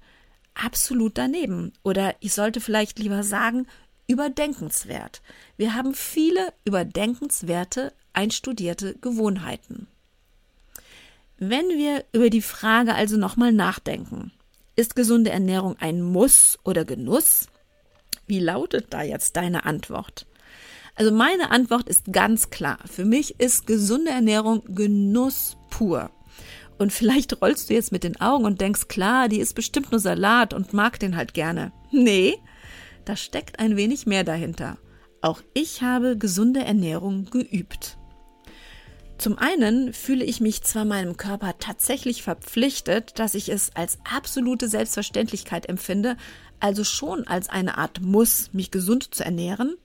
absolut 0.54 1.18
daneben. 1.18 1.72
Oder 1.82 2.16
ich 2.20 2.34
sollte 2.34 2.60
vielleicht 2.60 3.00
lieber 3.00 3.24
sagen, 3.24 3.68
überdenkenswert. 4.08 5.22
Wir 5.56 5.76
haben 5.76 5.94
viele 5.94 6.52
überdenkenswerte, 6.66 7.94
einstudierte 8.12 8.96
Gewohnheiten. 8.96 9.88
Wenn 11.38 11.70
wir 11.70 12.04
über 12.12 12.30
die 12.30 12.42
Frage 12.42 12.94
also 12.94 13.16
nochmal 13.16 13.54
nachdenken, 13.54 14.34
ist 14.76 14.94
gesunde 14.94 15.30
Ernährung 15.30 15.78
ein 15.80 16.02
Muss 16.02 16.60
oder 16.66 16.84
Genuss? 16.84 17.48
Wie 18.26 18.40
lautet 18.40 18.88
da 18.90 19.04
jetzt 19.04 19.38
deine 19.38 19.64
Antwort? 19.64 20.26
Also 20.98 21.12
meine 21.12 21.52
Antwort 21.52 21.88
ist 21.88 22.12
ganz 22.12 22.50
klar. 22.50 22.80
Für 22.86 23.06
mich 23.06 23.40
ist 23.40 23.68
gesunde 23.68 24.10
Ernährung 24.10 24.64
Genuss 24.74 25.56
pur. 25.70 26.10
Und 26.80 26.92
vielleicht 26.92 27.40
rollst 27.40 27.70
du 27.70 27.76
jetzt 27.76 27.92
mit 27.92 28.04
den 28.04 28.20
Augen 28.20 28.46
und 28.46 28.62
denkst, 28.62 28.88
klar, 28.88 29.30
die 29.30 29.40
ist 29.40 29.54
bestimmt 29.54 29.92
nur 29.92 30.00
Salat 30.00 30.56
und 30.56 30.74
mag 30.74 31.00
den 31.00 31.16
halt 31.16 31.36
gerne. 31.36 31.72
Nee, 31.92 32.38
da 33.06 33.16
steckt 33.16 33.60
ein 33.60 33.78
wenig 33.78 34.08
mehr 34.08 34.24
dahinter. 34.24 34.78
Auch 35.22 35.42
ich 35.54 35.84
habe 35.84 36.18
gesunde 36.18 36.62
Ernährung 36.62 37.26
geübt. 37.26 37.98
Zum 39.20 39.38
einen 39.38 39.94
fühle 39.94 40.24
ich 40.24 40.42
mich 40.42 40.64
zwar 40.64 40.86
meinem 40.86 41.16
Körper 41.18 41.56
tatsächlich 41.60 42.24
verpflichtet, 42.24 43.20
dass 43.20 43.36
ich 43.36 43.50
es 43.50 43.76
als 43.76 44.00
absolute 44.04 44.68
Selbstverständlichkeit 44.68 45.70
empfinde, 45.70 46.18
also 46.60 46.84
schon 46.84 47.28
als 47.28 47.50
eine 47.50 47.78
Art 47.78 48.02
Muss, 48.02 48.52
mich 48.54 48.72
gesund 48.72 49.14
zu 49.14 49.24
ernähren. 49.24 49.76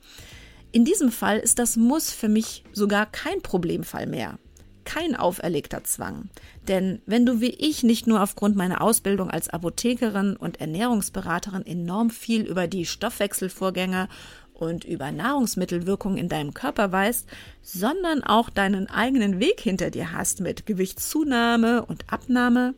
In 0.73 0.85
diesem 0.85 1.13
Fall 1.13 1.39
ist 1.39 1.59
das 1.59 1.77
Muss 1.77 2.11
für 2.11 2.29
mich 2.29 2.65
sogar 2.73 3.07
kein 3.07 3.43
Problemfall 3.43 4.07
mehr 4.07 4.39
kein 4.85 5.17
auferlegter 5.17 5.85
Zwang. 5.85 6.29
Denn 6.69 7.01
wenn 7.07 7.27
du 7.27 7.41
wie 7.41 7.51
ich 7.51 7.83
nicht 7.83 8.07
nur 8.07 8.23
aufgrund 8.23 8.57
meiner 8.57 8.81
Ausbildung 8.81 9.31
als 9.31 9.49
Apothekerin 9.49 10.37
und 10.37 10.61
Ernährungsberaterin 10.61 11.67
enorm 11.67 12.11
viel 12.11 12.43
über 12.43 12.67
die 12.67 12.87
Stoffwechselvorgänge 12.87 14.09
und 14.55 14.85
über 14.85 15.11
Nahrungsmittelwirkungen 15.11 16.19
in 16.19 16.29
deinem 16.29 16.55
Körper 16.55 16.93
weißt, 16.93 17.27
sondern 17.63 18.23
auch 18.23 18.51
deinen 18.51 18.89
eigenen 18.89 19.41
Weg 19.41 19.61
hinter 19.61 19.91
dir 19.91 20.13
hast 20.13 20.41
mit 20.41 20.67
Gewichtszunahme 20.67 21.85
und 21.85 22.13
Abnahme, 22.13 22.75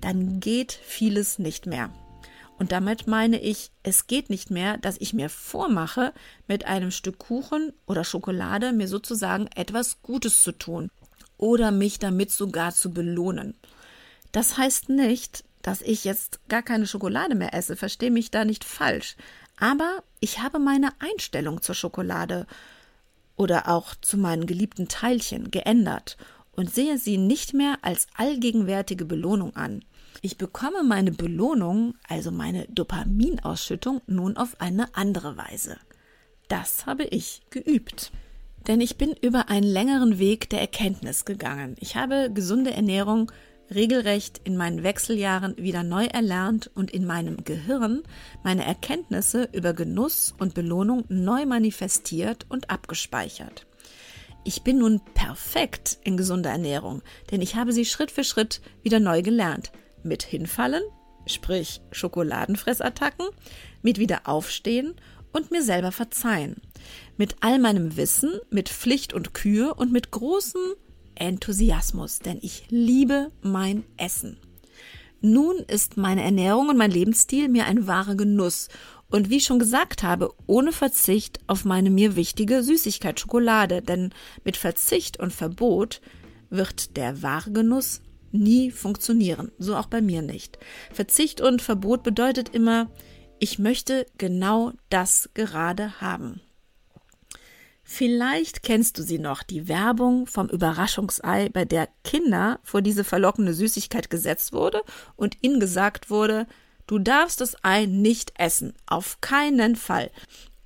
dann 0.00 0.40
geht 0.40 0.72
vieles 0.72 1.38
nicht 1.38 1.66
mehr. 1.66 1.90
Und 2.60 2.72
damit 2.72 3.06
meine 3.06 3.40
ich, 3.40 3.72
es 3.82 4.06
geht 4.06 4.28
nicht 4.28 4.50
mehr, 4.50 4.76
dass 4.76 5.00
ich 5.00 5.14
mir 5.14 5.30
vormache, 5.30 6.12
mit 6.46 6.66
einem 6.66 6.90
Stück 6.90 7.18
Kuchen 7.18 7.72
oder 7.86 8.04
Schokolade 8.04 8.72
mir 8.72 8.86
sozusagen 8.86 9.46
etwas 9.56 10.02
Gutes 10.02 10.42
zu 10.42 10.52
tun 10.52 10.90
oder 11.38 11.70
mich 11.70 11.98
damit 12.00 12.30
sogar 12.30 12.74
zu 12.74 12.92
belohnen. 12.92 13.54
Das 14.32 14.58
heißt 14.58 14.90
nicht, 14.90 15.42
dass 15.62 15.80
ich 15.80 16.04
jetzt 16.04 16.46
gar 16.50 16.60
keine 16.60 16.86
Schokolade 16.86 17.34
mehr 17.34 17.54
esse, 17.54 17.76
verstehe 17.76 18.10
mich 18.10 18.30
da 18.30 18.44
nicht 18.44 18.64
falsch. 18.64 19.16
Aber 19.58 20.02
ich 20.20 20.40
habe 20.40 20.58
meine 20.58 20.90
Einstellung 20.98 21.62
zur 21.62 21.74
Schokolade 21.74 22.46
oder 23.36 23.68
auch 23.68 23.94
zu 24.02 24.18
meinen 24.18 24.46
geliebten 24.46 24.86
Teilchen 24.86 25.50
geändert 25.50 26.18
und 26.52 26.70
sehe 26.70 26.98
sie 26.98 27.16
nicht 27.16 27.54
mehr 27.54 27.78
als 27.80 28.06
allgegenwärtige 28.18 29.06
Belohnung 29.06 29.56
an. 29.56 29.82
Ich 30.22 30.36
bekomme 30.36 30.82
meine 30.82 31.12
Belohnung, 31.12 31.94
also 32.06 32.30
meine 32.30 32.66
Dopaminausschüttung, 32.68 34.02
nun 34.06 34.36
auf 34.36 34.60
eine 34.60 34.94
andere 34.94 35.38
Weise. 35.38 35.78
Das 36.48 36.84
habe 36.84 37.04
ich 37.04 37.40
geübt. 37.48 38.12
Denn 38.66 38.82
ich 38.82 38.98
bin 38.98 39.14
über 39.22 39.48
einen 39.48 39.66
längeren 39.66 40.18
Weg 40.18 40.50
der 40.50 40.60
Erkenntnis 40.60 41.24
gegangen. 41.24 41.76
Ich 41.80 41.96
habe 41.96 42.30
gesunde 42.32 42.72
Ernährung 42.72 43.32
regelrecht 43.74 44.42
in 44.44 44.58
meinen 44.58 44.82
Wechseljahren 44.82 45.56
wieder 45.56 45.82
neu 45.82 46.04
erlernt 46.04 46.70
und 46.74 46.90
in 46.90 47.06
meinem 47.06 47.44
Gehirn 47.44 48.02
meine 48.42 48.66
Erkenntnisse 48.66 49.48
über 49.52 49.72
Genuss 49.72 50.34
und 50.38 50.52
Belohnung 50.52 51.04
neu 51.08 51.46
manifestiert 51.46 52.44
und 52.50 52.68
abgespeichert. 52.68 53.66
Ich 54.44 54.62
bin 54.62 54.78
nun 54.78 55.00
perfekt 55.14 55.98
in 56.02 56.16
gesunder 56.16 56.50
Ernährung, 56.50 57.02
denn 57.30 57.40
ich 57.40 57.56
habe 57.56 57.72
sie 57.72 57.84
Schritt 57.84 58.10
für 58.10 58.24
Schritt 58.24 58.60
wieder 58.82 59.00
neu 59.00 59.22
gelernt. 59.22 59.70
Mit 60.02 60.22
Hinfallen, 60.22 60.82
sprich 61.26 61.80
Schokoladenfressattacken, 61.92 63.26
mit 63.82 63.98
wieder 63.98 64.22
aufstehen 64.24 64.94
und 65.32 65.50
mir 65.50 65.62
selber 65.62 65.92
verzeihen. 65.92 66.60
Mit 67.16 67.36
all 67.40 67.58
meinem 67.58 67.96
Wissen, 67.96 68.32
mit 68.50 68.68
Pflicht 68.68 69.12
und 69.12 69.34
Kühe 69.34 69.74
und 69.74 69.92
mit 69.92 70.10
großem 70.10 70.60
Enthusiasmus, 71.14 72.18
denn 72.20 72.38
ich 72.40 72.64
liebe 72.70 73.30
mein 73.42 73.84
Essen. 73.96 74.38
Nun 75.20 75.56
ist 75.58 75.98
meine 75.98 76.22
Ernährung 76.22 76.70
und 76.70 76.78
mein 76.78 76.90
Lebensstil 76.90 77.48
mir 77.48 77.66
ein 77.66 77.86
wahrer 77.86 78.14
Genuss 78.14 78.68
und 79.10 79.28
wie 79.28 79.36
ich 79.36 79.44
schon 79.44 79.58
gesagt 79.58 80.02
habe, 80.02 80.32
ohne 80.46 80.72
Verzicht 80.72 81.40
auf 81.46 81.64
meine 81.64 81.90
mir 81.90 82.16
wichtige 82.16 82.62
Süßigkeit 82.62 83.20
Schokolade, 83.20 83.82
denn 83.82 84.14
mit 84.44 84.56
Verzicht 84.56 85.18
und 85.18 85.32
Verbot 85.32 86.00
wird 86.48 86.96
der 86.96 87.22
wahre 87.22 87.50
Genuss 87.52 88.00
nie 88.32 88.70
funktionieren, 88.70 89.52
so 89.58 89.76
auch 89.76 89.86
bei 89.86 90.00
mir 90.00 90.22
nicht. 90.22 90.58
Verzicht 90.92 91.40
und 91.40 91.62
Verbot 91.62 92.02
bedeutet 92.02 92.50
immer, 92.50 92.90
ich 93.38 93.58
möchte 93.58 94.06
genau 94.18 94.72
das 94.90 95.30
gerade 95.34 96.00
haben. 96.00 96.40
Vielleicht 97.92 98.62
kennst 98.62 98.98
du 98.98 99.02
sie 99.02 99.18
noch, 99.18 99.42
die 99.42 99.66
Werbung 99.66 100.28
vom 100.28 100.48
Überraschungsei, 100.48 101.48
bei 101.48 101.64
der 101.64 101.88
Kinder 102.04 102.60
vor 102.62 102.82
diese 102.82 103.02
verlockende 103.02 103.52
Süßigkeit 103.52 104.10
gesetzt 104.10 104.52
wurde 104.52 104.82
und 105.16 105.38
ihnen 105.40 105.58
gesagt 105.58 106.08
wurde, 106.08 106.46
du 106.86 107.00
darfst 107.00 107.40
das 107.40 107.56
Ei 107.64 107.86
nicht 107.86 108.34
essen, 108.38 108.74
auf 108.86 109.20
keinen 109.20 109.74
Fall. 109.74 110.12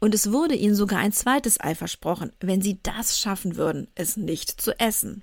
Und 0.00 0.14
es 0.14 0.32
wurde 0.32 0.54
ihnen 0.54 0.74
sogar 0.74 0.98
ein 0.98 1.12
zweites 1.12 1.58
Ei 1.58 1.74
versprochen, 1.74 2.30
wenn 2.40 2.60
sie 2.60 2.78
das 2.82 3.18
schaffen 3.18 3.56
würden, 3.56 3.88
es 3.94 4.18
nicht 4.18 4.60
zu 4.60 4.78
essen. 4.78 5.22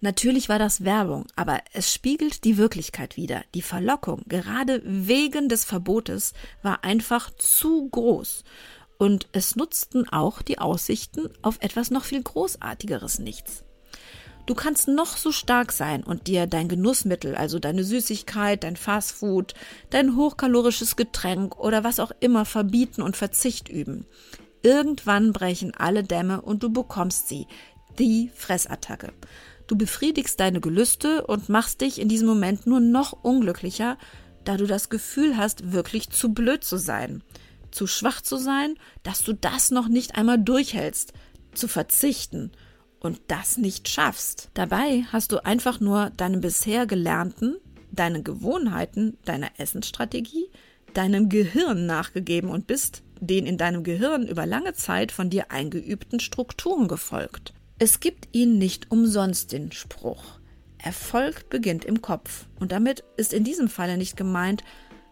Natürlich 0.00 0.48
war 0.48 0.58
das 0.58 0.84
Werbung, 0.84 1.26
aber 1.36 1.60
es 1.72 1.92
spiegelt 1.92 2.44
die 2.44 2.56
Wirklichkeit 2.56 3.16
wider. 3.16 3.42
Die 3.54 3.62
Verlockung, 3.62 4.22
gerade 4.26 4.80
wegen 4.84 5.48
des 5.48 5.64
Verbotes, 5.64 6.32
war 6.62 6.84
einfach 6.84 7.30
zu 7.36 7.88
groß. 7.90 8.44
Und 8.98 9.28
es 9.32 9.56
nutzten 9.56 10.08
auch 10.08 10.40
die 10.40 10.58
Aussichten 10.58 11.28
auf 11.42 11.58
etwas 11.60 11.90
noch 11.90 12.04
viel 12.04 12.22
Großartigeres 12.22 13.18
nichts. 13.18 13.64
Du 14.46 14.54
kannst 14.54 14.88
noch 14.88 15.16
so 15.16 15.32
stark 15.32 15.70
sein 15.70 16.02
und 16.02 16.26
dir 16.26 16.46
dein 16.46 16.68
Genussmittel, 16.68 17.36
also 17.36 17.58
deine 17.58 17.84
Süßigkeit, 17.84 18.64
dein 18.64 18.76
Fastfood, 18.76 19.54
dein 19.90 20.16
hochkalorisches 20.16 20.96
Getränk 20.96 21.58
oder 21.58 21.84
was 21.84 22.00
auch 22.00 22.10
immer 22.20 22.44
verbieten 22.44 23.02
und 23.02 23.16
Verzicht 23.16 23.68
üben. 23.68 24.06
Irgendwann 24.62 25.32
brechen 25.32 25.74
alle 25.76 26.02
Dämme 26.02 26.40
und 26.40 26.62
du 26.62 26.70
bekommst 26.70 27.28
sie, 27.28 27.46
die 27.98 28.30
Fressattacke. 28.34 29.12
Du 29.70 29.76
befriedigst 29.76 30.40
deine 30.40 30.60
Gelüste 30.60 31.24
und 31.28 31.48
machst 31.48 31.80
dich 31.80 32.00
in 32.00 32.08
diesem 32.08 32.26
Moment 32.26 32.66
nur 32.66 32.80
noch 32.80 33.12
unglücklicher, 33.12 33.98
da 34.42 34.56
du 34.56 34.66
das 34.66 34.88
Gefühl 34.88 35.36
hast, 35.36 35.70
wirklich 35.70 36.10
zu 36.10 36.34
blöd 36.34 36.64
zu 36.64 36.76
sein, 36.76 37.22
zu 37.70 37.86
schwach 37.86 38.20
zu 38.20 38.36
sein, 38.36 38.74
dass 39.04 39.22
du 39.22 39.32
das 39.32 39.70
noch 39.70 39.86
nicht 39.86 40.16
einmal 40.16 40.40
durchhältst, 40.40 41.12
zu 41.54 41.68
verzichten 41.68 42.50
und 42.98 43.20
das 43.28 43.58
nicht 43.58 43.88
schaffst. 43.88 44.50
Dabei 44.54 45.04
hast 45.12 45.30
du 45.30 45.44
einfach 45.44 45.78
nur 45.78 46.10
deinem 46.16 46.40
bisher 46.40 46.88
gelernten, 46.88 47.54
deinen 47.92 48.24
Gewohnheiten, 48.24 49.18
deiner 49.24 49.52
Essensstrategie, 49.58 50.50
deinem 50.94 51.28
Gehirn 51.28 51.86
nachgegeben 51.86 52.50
und 52.50 52.66
bist 52.66 53.04
den 53.20 53.46
in 53.46 53.56
deinem 53.56 53.84
Gehirn 53.84 54.26
über 54.26 54.46
lange 54.46 54.72
Zeit 54.72 55.12
von 55.12 55.30
dir 55.30 55.52
eingeübten 55.52 56.18
Strukturen 56.18 56.88
gefolgt. 56.88 57.54
Es 57.82 57.98
gibt 57.98 58.28
ihnen 58.32 58.58
nicht 58.58 58.90
umsonst 58.90 59.52
den 59.52 59.72
Spruch. 59.72 60.38
Erfolg 60.76 61.48
beginnt 61.48 61.86
im 61.86 62.02
Kopf. 62.02 62.44
Und 62.58 62.72
damit 62.72 63.04
ist 63.16 63.32
in 63.32 63.42
diesem 63.42 63.70
Falle 63.70 63.96
nicht 63.96 64.18
gemeint, 64.18 64.62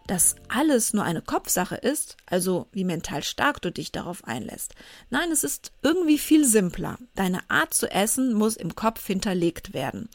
dass 0.05 0.35
alles 0.49 0.93
nur 0.93 1.03
eine 1.03 1.23
Kopfsache 1.23 1.77
ist, 1.77 2.15
also 2.27 2.67
wie 2.71 2.83
mental 2.83 3.23
stark 3.23 3.59
du 3.63 3.71
dich 3.71 3.91
darauf 3.91 4.23
einlässt. 4.23 4.75
Nein, 5.09 5.31
es 5.31 5.43
ist 5.43 5.71
irgendwie 5.81 6.19
viel 6.19 6.45
simpler. 6.45 6.99
Deine 7.15 7.41
Art 7.49 7.73
zu 7.73 7.89
essen 7.89 8.33
muss 8.33 8.55
im 8.55 8.75
Kopf 8.75 9.03
hinterlegt 9.03 9.73
werden. 9.73 10.07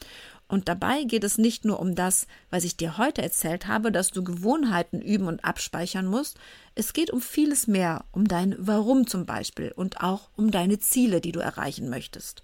Und 0.47 0.67
dabei 0.67 1.03
geht 1.03 1.23
es 1.23 1.37
nicht 1.37 1.65
nur 1.65 1.79
um 1.79 1.95
das, 1.95 2.27
was 2.51 2.63
ich 2.63 2.77
dir 2.77 2.97
heute 2.97 3.21
erzählt 3.21 3.67
habe, 3.67 3.91
dass 3.91 4.11
du 4.11 4.23
Gewohnheiten 4.23 5.01
üben 5.01 5.27
und 5.27 5.43
abspeichern 5.43 6.05
musst. 6.05 6.37
Es 6.75 6.93
geht 6.93 7.09
um 7.09 7.19
vieles 7.19 7.67
mehr, 7.67 8.05
um 8.11 8.27
dein 8.27 8.55
Warum 8.59 9.07
zum 9.07 9.25
Beispiel 9.25 9.71
und 9.75 10.01
auch 10.01 10.29
um 10.35 10.51
deine 10.51 10.77
Ziele, 10.77 11.19
die 11.19 11.31
du 11.31 11.39
erreichen 11.39 11.89
möchtest. 11.89 12.43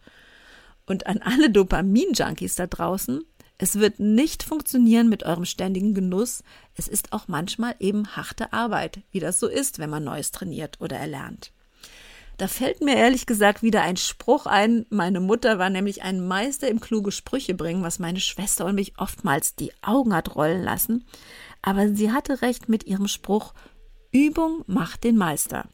Und 0.87 1.05
an 1.05 1.19
alle 1.19 1.51
Dopamin-Junkies 1.51 2.55
da 2.55 2.65
draußen, 2.65 3.23
es 3.59 3.75
wird 3.75 3.99
nicht 3.99 4.41
funktionieren 4.41 5.07
mit 5.07 5.21
eurem 5.23 5.45
ständigen 5.45 5.93
Genuss. 5.93 6.43
Es 6.73 6.87
ist 6.87 7.13
auch 7.13 7.27
manchmal 7.27 7.75
eben 7.79 8.07
harte 8.15 8.53
Arbeit, 8.53 9.01
wie 9.11 9.19
das 9.19 9.39
so 9.39 9.47
ist, 9.47 9.77
wenn 9.77 9.91
man 9.91 10.03
Neues 10.03 10.31
trainiert 10.31 10.81
oder 10.81 10.97
erlernt. 10.97 11.51
Da 12.41 12.47
fällt 12.47 12.81
mir 12.81 12.95
ehrlich 12.95 13.27
gesagt 13.27 13.61
wieder 13.61 13.83
ein 13.83 13.97
Spruch 13.97 14.47
ein. 14.47 14.87
Meine 14.89 15.19
Mutter 15.19 15.59
war 15.59 15.69
nämlich 15.69 16.01
ein 16.01 16.27
Meister 16.27 16.67
im 16.69 16.79
kluge 16.79 17.11
Sprüche 17.11 17.53
bringen, 17.53 17.83
was 17.83 17.99
meine 17.99 18.19
Schwester 18.19 18.65
und 18.65 18.73
mich 18.73 18.93
oftmals 18.97 19.53
die 19.55 19.71
Augen 19.83 20.11
hat 20.15 20.35
rollen 20.35 20.63
lassen. 20.63 21.05
Aber 21.61 21.93
sie 21.93 22.11
hatte 22.11 22.41
recht 22.41 22.67
mit 22.67 22.87
ihrem 22.87 23.07
Spruch, 23.07 23.53
Übung 24.11 24.63
macht 24.65 25.03
den 25.03 25.17
Meister. 25.17 25.67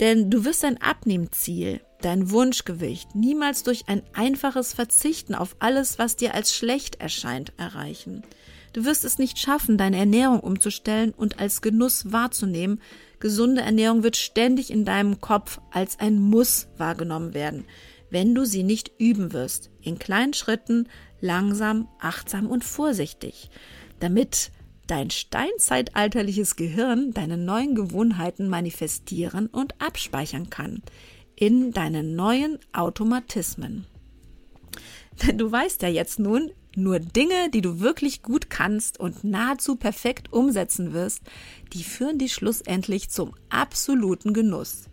Denn 0.00 0.30
du 0.30 0.46
wirst 0.46 0.62
dein 0.62 0.80
Abnehmziel, 0.80 1.82
dein 2.00 2.30
Wunschgewicht 2.30 3.14
niemals 3.14 3.62
durch 3.62 3.86
ein 3.86 4.02
einfaches 4.14 4.72
Verzichten 4.72 5.34
auf 5.34 5.54
alles, 5.58 5.98
was 5.98 6.16
dir 6.16 6.32
als 6.32 6.56
schlecht 6.56 6.98
erscheint, 7.02 7.52
erreichen. 7.58 8.22
Du 8.72 8.86
wirst 8.86 9.04
es 9.04 9.18
nicht 9.18 9.38
schaffen, 9.38 9.76
deine 9.76 9.98
Ernährung 9.98 10.40
umzustellen 10.40 11.12
und 11.12 11.40
als 11.40 11.60
Genuss 11.60 12.10
wahrzunehmen, 12.10 12.80
Gesunde 13.20 13.62
Ernährung 13.62 14.02
wird 14.02 14.16
ständig 14.16 14.70
in 14.70 14.84
deinem 14.84 15.20
Kopf 15.20 15.60
als 15.70 15.98
ein 15.98 16.18
Muss 16.18 16.68
wahrgenommen 16.76 17.34
werden, 17.34 17.64
wenn 18.10 18.34
du 18.34 18.44
sie 18.44 18.62
nicht 18.62 18.92
üben 18.98 19.32
wirst. 19.32 19.70
In 19.80 19.98
kleinen 19.98 20.34
Schritten, 20.34 20.88
langsam, 21.20 21.88
achtsam 21.98 22.46
und 22.46 22.64
vorsichtig. 22.64 23.50
Damit 24.00 24.50
dein 24.86 25.10
steinzeitalterliches 25.10 26.56
Gehirn 26.56 27.12
deine 27.12 27.36
neuen 27.36 27.74
Gewohnheiten 27.74 28.48
manifestieren 28.48 29.46
und 29.46 29.80
abspeichern 29.80 30.50
kann. 30.50 30.82
In 31.36 31.72
deinen 31.72 32.14
neuen 32.14 32.58
Automatismen. 32.72 33.86
Denn 35.22 35.38
du 35.38 35.50
weißt 35.50 35.82
ja 35.82 35.88
jetzt 35.88 36.18
nun, 36.18 36.50
nur 36.76 36.98
Dinge, 36.98 37.50
die 37.52 37.60
du 37.60 37.80
wirklich 37.80 38.22
gut 38.22 38.50
kannst 38.50 38.98
und 38.98 39.24
nahezu 39.24 39.76
perfekt 39.76 40.32
umsetzen 40.32 40.92
wirst, 40.92 41.20
die 41.72 41.84
führen 41.84 42.18
dich 42.18 42.34
schlussendlich 42.34 43.10
zum 43.10 43.34
absoluten 43.50 44.34
Genuss. 44.34 44.88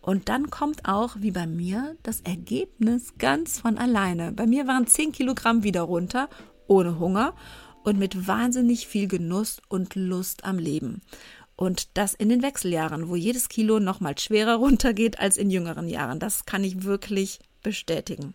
Und 0.00 0.28
dann 0.28 0.50
kommt 0.50 0.88
auch, 0.88 1.16
wie 1.18 1.32
bei 1.32 1.48
mir, 1.48 1.96
das 2.04 2.20
Ergebnis 2.20 3.14
ganz 3.18 3.58
von 3.58 3.76
alleine. 3.76 4.30
Bei 4.30 4.46
mir 4.46 4.68
waren 4.68 4.86
10 4.86 5.10
Kilogramm 5.10 5.64
wieder 5.64 5.82
runter, 5.82 6.28
ohne 6.68 7.00
Hunger 7.00 7.34
und 7.82 7.98
mit 7.98 8.26
wahnsinnig 8.26 8.86
viel 8.86 9.08
Genuss 9.08 9.60
und 9.68 9.96
Lust 9.96 10.44
am 10.44 10.58
Leben. 10.58 11.02
Und 11.56 11.96
das 11.96 12.14
in 12.14 12.28
den 12.28 12.42
Wechseljahren, 12.42 13.08
wo 13.08 13.16
jedes 13.16 13.48
Kilo 13.48 13.80
noch 13.80 14.00
mal 14.00 14.16
schwerer 14.18 14.54
runtergeht 14.58 15.18
als 15.18 15.36
in 15.36 15.50
jüngeren 15.50 15.88
Jahren. 15.88 16.20
Das 16.20 16.44
kann 16.44 16.62
ich 16.62 16.84
wirklich 16.84 17.40
bestätigen. 17.62 18.34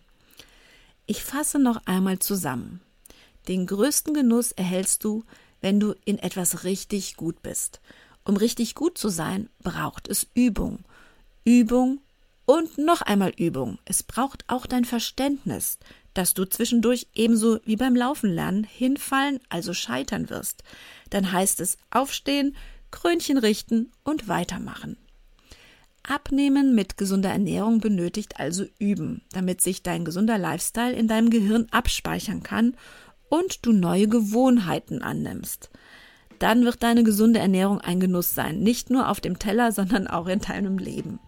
Ich 1.06 1.22
fasse 1.24 1.58
noch 1.58 1.84
einmal 1.86 2.18
zusammen. 2.20 2.80
Den 3.48 3.66
größten 3.66 4.14
Genuss 4.14 4.52
erhältst 4.52 5.04
du, 5.04 5.24
wenn 5.60 5.80
du 5.80 5.94
in 6.04 6.18
etwas 6.18 6.64
richtig 6.64 7.16
gut 7.16 7.42
bist. 7.42 7.80
Um 8.24 8.36
richtig 8.36 8.74
gut 8.74 8.98
zu 8.98 9.08
sein, 9.08 9.48
braucht 9.62 10.06
es 10.06 10.28
Übung. 10.34 10.80
Übung 11.44 12.00
und 12.44 12.78
noch 12.78 13.02
einmal 13.02 13.32
Übung. 13.36 13.78
Es 13.84 14.02
braucht 14.02 14.44
auch 14.46 14.66
dein 14.66 14.84
Verständnis, 14.84 15.78
dass 16.14 16.34
du 16.34 16.44
zwischendurch 16.44 17.08
ebenso 17.14 17.58
wie 17.64 17.76
beim 17.76 17.96
Laufen 17.96 18.30
lernen 18.30 18.64
hinfallen, 18.64 19.40
also 19.48 19.74
scheitern 19.74 20.30
wirst. 20.30 20.62
Dann 21.10 21.32
heißt 21.32 21.60
es 21.60 21.78
aufstehen, 21.90 22.56
Krönchen 22.90 23.38
richten 23.38 23.90
und 24.04 24.28
weitermachen. 24.28 24.96
Abnehmen 26.04 26.74
mit 26.74 26.96
gesunder 26.96 27.30
Ernährung 27.30 27.78
benötigt 27.78 28.40
also 28.40 28.64
Üben, 28.78 29.22
damit 29.32 29.60
sich 29.60 29.82
dein 29.82 30.04
gesunder 30.04 30.36
Lifestyle 30.36 30.92
in 30.92 31.06
deinem 31.06 31.30
Gehirn 31.30 31.66
abspeichern 31.70 32.42
kann 32.42 32.76
und 33.28 33.64
du 33.64 33.72
neue 33.72 34.08
Gewohnheiten 34.08 35.00
annimmst. 35.02 35.70
Dann 36.38 36.64
wird 36.64 36.82
deine 36.82 37.04
gesunde 37.04 37.38
Ernährung 37.38 37.80
ein 37.80 38.00
Genuss 38.00 38.34
sein, 38.34 38.60
nicht 38.60 38.90
nur 38.90 39.08
auf 39.08 39.20
dem 39.20 39.38
Teller, 39.38 39.70
sondern 39.70 40.08
auch 40.08 40.26
in 40.26 40.40
deinem 40.40 40.78
Leben. 40.78 41.20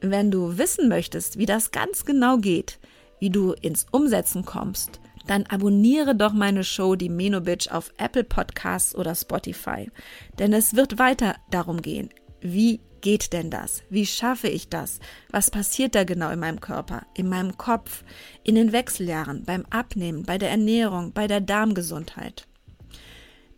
Wenn 0.00 0.30
du 0.30 0.56
wissen 0.56 0.88
möchtest, 0.88 1.38
wie 1.38 1.46
das 1.46 1.70
ganz 1.70 2.06
genau 2.06 2.38
geht, 2.38 2.78
wie 3.20 3.30
du 3.30 3.52
ins 3.52 3.86
Umsetzen 3.90 4.44
kommst, 4.44 5.00
dann 5.26 5.44
abonniere 5.44 6.14
doch 6.14 6.32
meine 6.32 6.64
Show 6.64 6.96
Die 6.96 7.10
Menobitch 7.10 7.70
auf 7.70 7.92
Apple 7.98 8.24
Podcasts 8.24 8.94
oder 8.94 9.14
Spotify. 9.14 9.90
Denn 10.38 10.54
es 10.54 10.74
wird 10.74 10.98
weiter 10.98 11.36
darum 11.50 11.82
gehen, 11.82 12.08
wie 12.40 12.80
geht 13.00 13.32
denn 13.32 13.50
das? 13.50 13.82
Wie 13.90 14.06
schaffe 14.06 14.48
ich 14.48 14.68
das? 14.68 15.00
Was 15.30 15.50
passiert 15.50 15.94
da 15.94 16.04
genau 16.04 16.30
in 16.30 16.40
meinem 16.40 16.60
Körper, 16.60 17.06
in 17.14 17.28
meinem 17.28 17.56
Kopf, 17.56 18.04
in 18.44 18.54
den 18.54 18.72
Wechseljahren, 18.72 19.44
beim 19.44 19.64
Abnehmen, 19.70 20.24
bei 20.24 20.38
der 20.38 20.50
Ernährung, 20.50 21.12
bei 21.12 21.26
der 21.26 21.40
Darmgesundheit? 21.40 22.46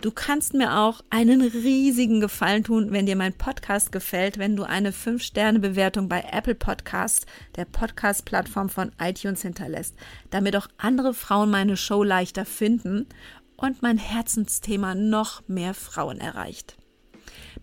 Du 0.00 0.10
kannst 0.10 0.54
mir 0.54 0.78
auch 0.78 1.02
einen 1.10 1.42
riesigen 1.42 2.20
Gefallen 2.20 2.64
tun, 2.64 2.90
wenn 2.90 3.04
dir 3.04 3.16
mein 3.16 3.34
Podcast 3.34 3.92
gefällt, 3.92 4.38
wenn 4.38 4.56
du 4.56 4.62
eine 4.62 4.92
5-Sterne-Bewertung 4.92 6.08
bei 6.08 6.24
Apple 6.32 6.54
Podcasts, 6.54 7.26
der 7.56 7.66
Podcast-Plattform 7.66 8.70
von 8.70 8.92
iTunes 8.98 9.42
hinterlässt, 9.42 9.94
damit 10.30 10.56
auch 10.56 10.68
andere 10.78 11.12
Frauen 11.12 11.50
meine 11.50 11.76
Show 11.76 12.02
leichter 12.02 12.46
finden 12.46 13.08
und 13.56 13.82
mein 13.82 13.98
Herzensthema 13.98 14.94
noch 14.94 15.46
mehr 15.48 15.74
Frauen 15.74 16.18
erreicht. 16.18 16.79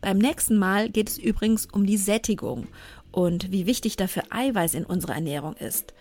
Beim 0.01 0.17
nächsten 0.17 0.57
Mal 0.57 0.89
geht 0.89 1.09
es 1.09 1.17
übrigens 1.17 1.65
um 1.65 1.85
die 1.85 1.97
Sättigung 1.97 2.67
und 3.11 3.51
wie 3.51 3.65
wichtig 3.65 3.95
dafür 3.95 4.23
Eiweiß 4.29 4.73
in 4.73 4.85
unserer 4.85 5.15
Ernährung 5.15 5.55
ist. 5.55 5.93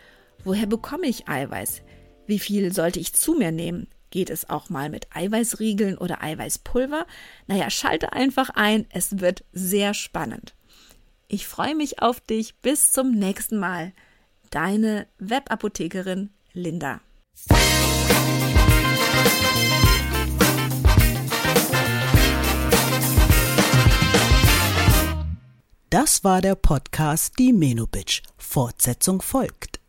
Woher 0.44 0.66
bekomme 0.66 1.06
ich 1.06 1.28
Eiweiß? 1.28 1.82
Wie 2.26 2.38
viel 2.38 2.72
sollte 2.72 3.00
ich 3.00 3.14
zu 3.14 3.35
mir 3.35 3.52
nehmen? 3.52 3.88
Geht 4.11 4.30
es 4.30 4.48
auch 4.48 4.68
mal 4.68 4.90
mit 4.90 5.09
Eiweißriegeln 5.14 5.98
oder 5.98 6.22
Eiweißpulver? 6.22 7.06
Naja, 7.46 7.70
schalte 7.70 8.12
einfach 8.12 8.50
ein, 8.50 8.87
es 8.90 9.20
wird 9.20 9.44
sehr 9.53 9.94
spannend. 9.94 10.55
Ich 11.28 11.47
freue 11.47 11.74
mich 11.74 12.01
auf 12.01 12.20
dich. 12.20 12.55
Bis 12.61 12.92
zum 12.92 13.11
nächsten 13.12 13.59
Mal. 13.59 13.92
Deine 14.51 15.09
Webapothekerin 15.18 16.30
Linda. 16.53 17.01
Das 26.07 26.22
war 26.22 26.40
der 26.40 26.54
Podcast 26.54 27.36
Die 27.36 27.52
Menobitch. 27.52 28.22
Fortsetzung 28.38 29.20
folgt. 29.20 29.80